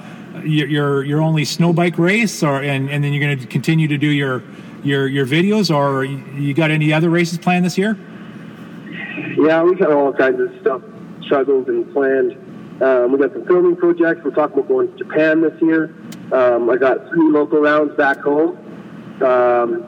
your 0.43 1.03
your 1.03 1.21
only 1.21 1.45
snow 1.45 1.71
bike 1.71 1.97
race, 1.97 2.43
or 2.43 2.61
and, 2.61 2.89
and 2.89 3.01
then 3.01 3.13
you're 3.13 3.23
going 3.23 3.39
to 3.39 3.45
continue 3.47 3.87
to 3.87 3.97
do 3.97 4.07
your 4.07 4.43
your 4.83 5.07
your 5.07 5.25
videos, 5.25 5.73
or 5.73 6.03
you 6.03 6.53
got 6.53 6.69
any 6.69 6.91
other 6.91 7.09
races 7.09 7.37
planned 7.37 7.63
this 7.63 7.77
year? 7.77 7.97
Yeah, 9.41 9.63
we 9.63 9.73
got 9.73 9.91
all 9.91 10.13
kinds 10.13 10.39
of 10.39 10.51
stuff 10.61 10.83
struggled 11.23 11.67
and 11.67 11.91
planned. 11.93 12.33
Um, 12.83 13.11
we 13.11 13.17
got 13.17 13.33
some 13.33 13.43
filming 13.47 13.75
projects. 13.75 14.21
We're 14.23 14.29
talking 14.35 14.59
about 14.59 14.67
going 14.67 14.91
to 14.91 14.97
Japan 15.03 15.41
this 15.41 15.59
year. 15.59 15.95
Um, 16.31 16.69
I 16.69 16.77
got 16.77 17.07
three 17.09 17.27
local 17.31 17.59
rounds 17.59 17.97
back 17.97 18.19
home. 18.19 18.55
Um, 19.19 19.87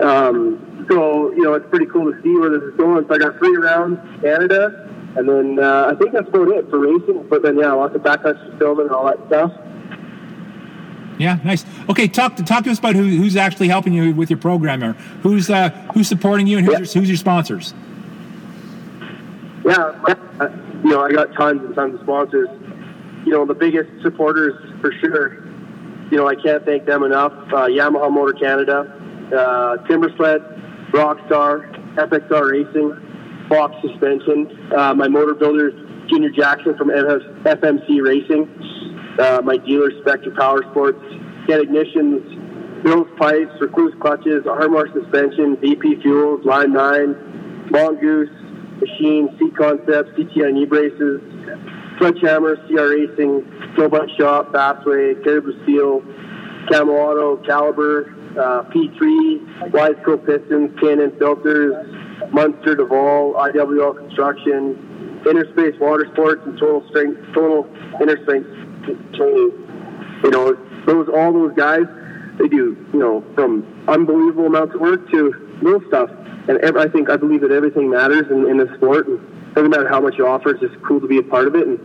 um, 0.00 0.86
so, 0.88 1.32
you 1.32 1.42
know, 1.42 1.54
it's 1.54 1.68
pretty 1.68 1.86
cool 1.86 2.12
to 2.12 2.22
see 2.22 2.30
where 2.38 2.50
this 2.50 2.62
is 2.62 2.76
going. 2.76 3.08
So 3.08 3.14
I 3.16 3.18
got 3.18 3.38
three 3.38 3.56
rounds 3.56 3.98
Canada, 4.22 4.88
and 5.16 5.28
then 5.28 5.58
uh, 5.58 5.90
I 5.92 5.96
think 5.98 6.12
that's 6.12 6.28
about 6.28 6.48
it 6.50 6.70
for 6.70 6.78
racing. 6.78 7.26
But 7.28 7.42
then, 7.42 7.58
yeah, 7.58 7.72
lots 7.72 7.96
of 7.96 8.02
backcountry 8.02 8.56
filming 8.60 8.86
and 8.86 8.94
all 8.94 9.06
that 9.06 9.18
stuff. 9.26 9.52
Yeah, 11.18 11.38
nice. 11.44 11.64
Okay, 11.88 12.06
talk 12.08 12.36
to 12.36 12.44
talk 12.44 12.64
to 12.64 12.70
us 12.70 12.78
about 12.78 12.94
who, 12.94 13.04
who's 13.04 13.36
actually 13.36 13.68
helping 13.68 13.92
you 13.92 14.14
with 14.14 14.30
your 14.30 14.38
program, 14.38 14.82
or 14.84 14.92
who's 15.22 15.50
uh, 15.50 15.70
who's 15.94 16.08
supporting 16.08 16.46
you, 16.46 16.58
and 16.58 16.66
who's, 16.66 16.72
Yeah. 16.74 16.78
your, 16.78 16.92
who's 17.02 17.08
your 17.08 17.16
sponsors. 17.16 17.74
Yeah, 19.64 19.76
uh, 20.40 20.48
you 20.84 20.90
know, 20.90 21.02
I 21.02 21.10
got 21.12 21.32
tons 21.34 21.62
and 21.64 21.74
tons 21.74 21.94
of 21.96 22.00
sponsors. 22.02 22.48
You 23.24 23.32
know, 23.32 23.44
the 23.44 23.54
biggest 23.54 23.90
supporters 24.02 24.54
for 24.80 24.92
sure. 24.92 25.42
You 26.10 26.16
know, 26.16 26.26
I 26.28 26.36
can't 26.36 26.64
thank 26.64 26.86
them 26.86 27.02
enough. 27.02 27.32
Uh, 27.48 27.66
Yamaha 27.66 28.10
Motor 28.10 28.32
Canada, 28.38 28.80
uh, 29.26 29.76
Timbersled, 29.88 30.90
Rockstar, 30.92 31.68
FXR 31.96 32.50
Racing, 32.50 33.46
Fox 33.48 33.74
Suspension, 33.82 34.72
uh, 34.74 34.94
my 34.94 35.08
motor 35.08 35.34
builder 35.34 35.72
Junior 36.08 36.30
Jackson 36.30 36.74
from 36.78 36.88
FMC 36.88 38.00
Racing, 38.02 38.48
uh, 39.18 39.40
my 39.44 39.56
dealer 39.56 39.90
Spectre 40.00 40.32
Power 40.36 40.62
Sports, 40.70 41.02
Get 41.46 41.60
Ignitions, 41.60 42.82
Bill's 42.82 43.08
Pipes, 43.18 43.52
Rekluse 43.60 43.98
Clutches, 44.00 44.46
Armor 44.46 44.88
Suspension, 44.92 45.56
VP 45.56 46.00
Fuels, 46.02 46.44
Line 46.44 46.72
9, 46.72 47.68
Mongoose, 47.70 48.30
Machine, 48.80 49.34
C 49.38 49.50
Concepts, 49.50 50.10
CTI 50.16 50.52
knee 50.52 50.64
braces, 50.64 51.20
Sledgehammer, 51.98 52.56
CR 52.68 52.94
Racing, 52.94 53.42
Snowbutt 53.74 54.16
Shop, 54.16 54.52
Bassway, 54.52 55.22
Caribou 55.24 55.60
Steel, 55.64 56.02
Camo 56.70 56.92
Auto, 56.92 57.36
Caliber, 57.44 58.14
uh, 58.38 58.62
P3, 58.70 59.70
Wiseco 59.70 60.24
Pistons, 60.24 60.78
Cannon 60.80 61.12
Filters, 61.18 61.74
Munster, 62.30 62.76
Duval, 62.76 63.34
IWL 63.34 63.96
Construction, 63.98 65.22
Interspace 65.26 65.78
Water 65.80 66.06
Sports, 66.12 66.42
and 66.46 66.58
Total 66.58 66.86
Strength, 66.90 67.20
Total 67.34 67.66
Inner 68.00 68.24
Training. 69.14 69.52
You 70.24 70.30
know, 70.30 70.56
those 70.86 71.08
all 71.08 71.32
those 71.32 71.54
guys, 71.54 71.84
they 72.38 72.48
do, 72.48 72.76
you 72.92 72.98
know, 72.98 73.24
from 73.34 73.66
unbelievable 73.88 74.46
amounts 74.46 74.74
of 74.74 74.80
work 74.80 75.10
to 75.10 75.34
little 75.62 75.82
stuff. 75.88 76.10
And 76.48 76.58
ev- 76.58 76.76
I 76.76 76.88
think 76.88 77.10
I 77.10 77.16
believe 77.16 77.42
that 77.42 77.52
everything 77.52 77.90
matters 77.90 78.26
in, 78.30 78.48
in 78.48 78.56
this 78.56 78.70
sport. 78.76 79.06
And 79.06 79.20
doesn't 79.54 79.70
matter 79.70 79.88
how 79.88 80.00
much 80.00 80.14
you 80.16 80.26
offer; 80.26 80.50
it's 80.50 80.60
just 80.60 80.80
cool 80.82 81.00
to 81.00 81.06
be 81.06 81.18
a 81.18 81.22
part 81.22 81.46
of 81.46 81.54
it. 81.54 81.66
And 81.66 81.78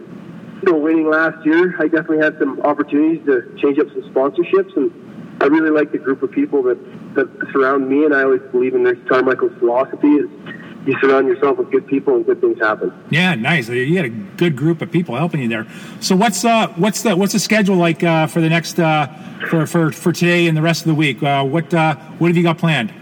you 0.64 0.72
know, 0.72 0.78
winning 0.78 1.10
last 1.10 1.46
year, 1.46 1.76
I 1.80 1.84
definitely 1.84 2.20
had 2.20 2.38
some 2.40 2.62
opportunities 2.62 3.26
to 3.26 3.54
change 3.62 3.80
up 3.80 3.88
some 3.90 4.04
sponsorships, 4.14 4.76
and 4.78 4.92
I 5.42 5.48
really 5.48 5.70
like 5.70 5.92
the 5.92 5.98
group 5.98 6.24
of 6.24 6.32
people 6.32 6.64
that 6.64 6.78
that 7.16 7.28
surround 7.52 7.90
me. 7.90 8.06
And 8.06 8.14
I 8.14 8.24
always 8.24 8.42
believe 8.52 8.74
in 8.74 8.84
this 8.84 8.98
Carmichael's 9.10 9.58
philosophy: 9.60 10.08
is 10.08 10.30
you 10.86 10.98
surround 11.00 11.28
yourself 11.28 11.58
with 11.58 11.72
good 11.72 11.88
people, 11.88 12.16
and 12.16 12.26
good 12.26 12.42
things 12.42 12.60
happen. 12.60 12.94
Yeah, 13.10 13.36
nice. 13.36 13.70
You 13.70 13.96
had 13.96 14.06
a 14.06 14.10
good 14.10 14.56
group 14.56 14.82
of 14.82 14.92
people 14.92 15.16
helping 15.16 15.42
you 15.42 15.48
there. 15.48 15.68
So 16.02 16.16
what's 16.16 16.44
uh 16.44 16.68
what's 16.76 17.04
the 17.04 17.16
what's 17.16 17.34
the 17.34 17.40
schedule 17.40 17.76
like 17.76 18.04
uh, 18.04 18.28
for 18.28 18.42
the 18.42 18.50
next 18.50 18.80
uh, 18.80 19.08
for, 19.50 19.66
for 19.66 19.92
for 19.92 20.12
today 20.12 20.48
and 20.48 20.58
the 20.58 20.62
rest 20.62 20.82
of 20.82 20.88
the 20.88 20.96
week? 20.96 21.24
Uh, 21.24 21.44
what 21.44 21.74
uh, 21.74 21.96
what 22.18 22.28
have 22.28 22.38
you 22.38 22.44
got 22.44 22.58
planned? 22.58 22.94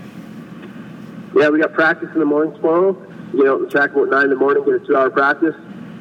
Yeah, 1.35 1.49
we 1.49 1.59
got 1.59 1.73
practice 1.73 2.09
in 2.13 2.19
the 2.19 2.25
morning 2.25 2.53
tomorrow. 2.55 2.95
You 3.33 3.45
know, 3.45 3.63
the 3.63 3.71
track 3.71 3.91
about 3.91 4.09
nine 4.09 4.25
in 4.25 4.29
the 4.31 4.35
morning, 4.35 4.63
get 4.65 4.73
a 4.75 4.79
two-hour 4.79 5.09
practice, 5.11 5.55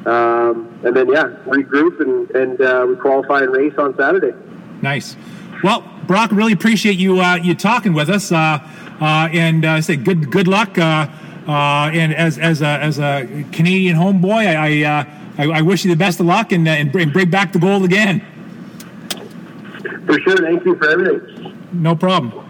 um, 0.05 0.81
and 0.83 0.95
then 0.95 1.07
yeah, 1.09 1.35
regroup 1.45 1.99
and 1.99 2.29
and 2.31 2.61
uh, 2.61 2.85
we 2.87 2.95
qualify 2.95 3.39
and 3.39 3.51
race 3.55 3.73
on 3.77 3.95
Saturday. 3.97 4.35
Nice. 4.81 5.15
Well, 5.63 5.89
Brock, 6.07 6.31
really 6.31 6.53
appreciate 6.53 6.97
you 6.97 7.21
uh, 7.21 7.35
you 7.35 7.55
talking 7.55 7.93
with 7.93 8.09
us. 8.09 8.31
Uh, 8.31 8.59
uh, 8.99 9.29
and 9.31 9.65
uh, 9.65 9.81
say 9.81 9.95
good 9.95 10.31
good 10.31 10.47
luck. 10.47 10.77
Uh, 11.47 11.89
and 11.93 12.13
as 12.13 12.37
as 12.37 12.61
a 12.61 12.67
as 12.67 12.99
a 12.99 13.45
Canadian 13.51 13.97
homeboy, 13.97 14.45
I 14.45 14.83
I, 14.83 14.99
uh, 14.99 15.05
I 15.37 15.59
I 15.59 15.61
wish 15.61 15.83
you 15.83 15.91
the 15.91 15.97
best 15.97 16.19
of 16.19 16.25
luck 16.27 16.51
and 16.51 16.67
uh, 16.67 16.71
and 16.71 16.91
bring, 16.91 17.09
bring 17.09 17.29
back 17.29 17.51
the 17.51 17.59
gold 17.59 17.83
again. 17.83 18.21
For 20.05 20.19
sure. 20.19 20.37
Thank 20.37 20.65
you 20.65 20.75
for 20.75 20.89
everything. 20.89 21.57
No 21.73 21.95
problem. 21.95 22.40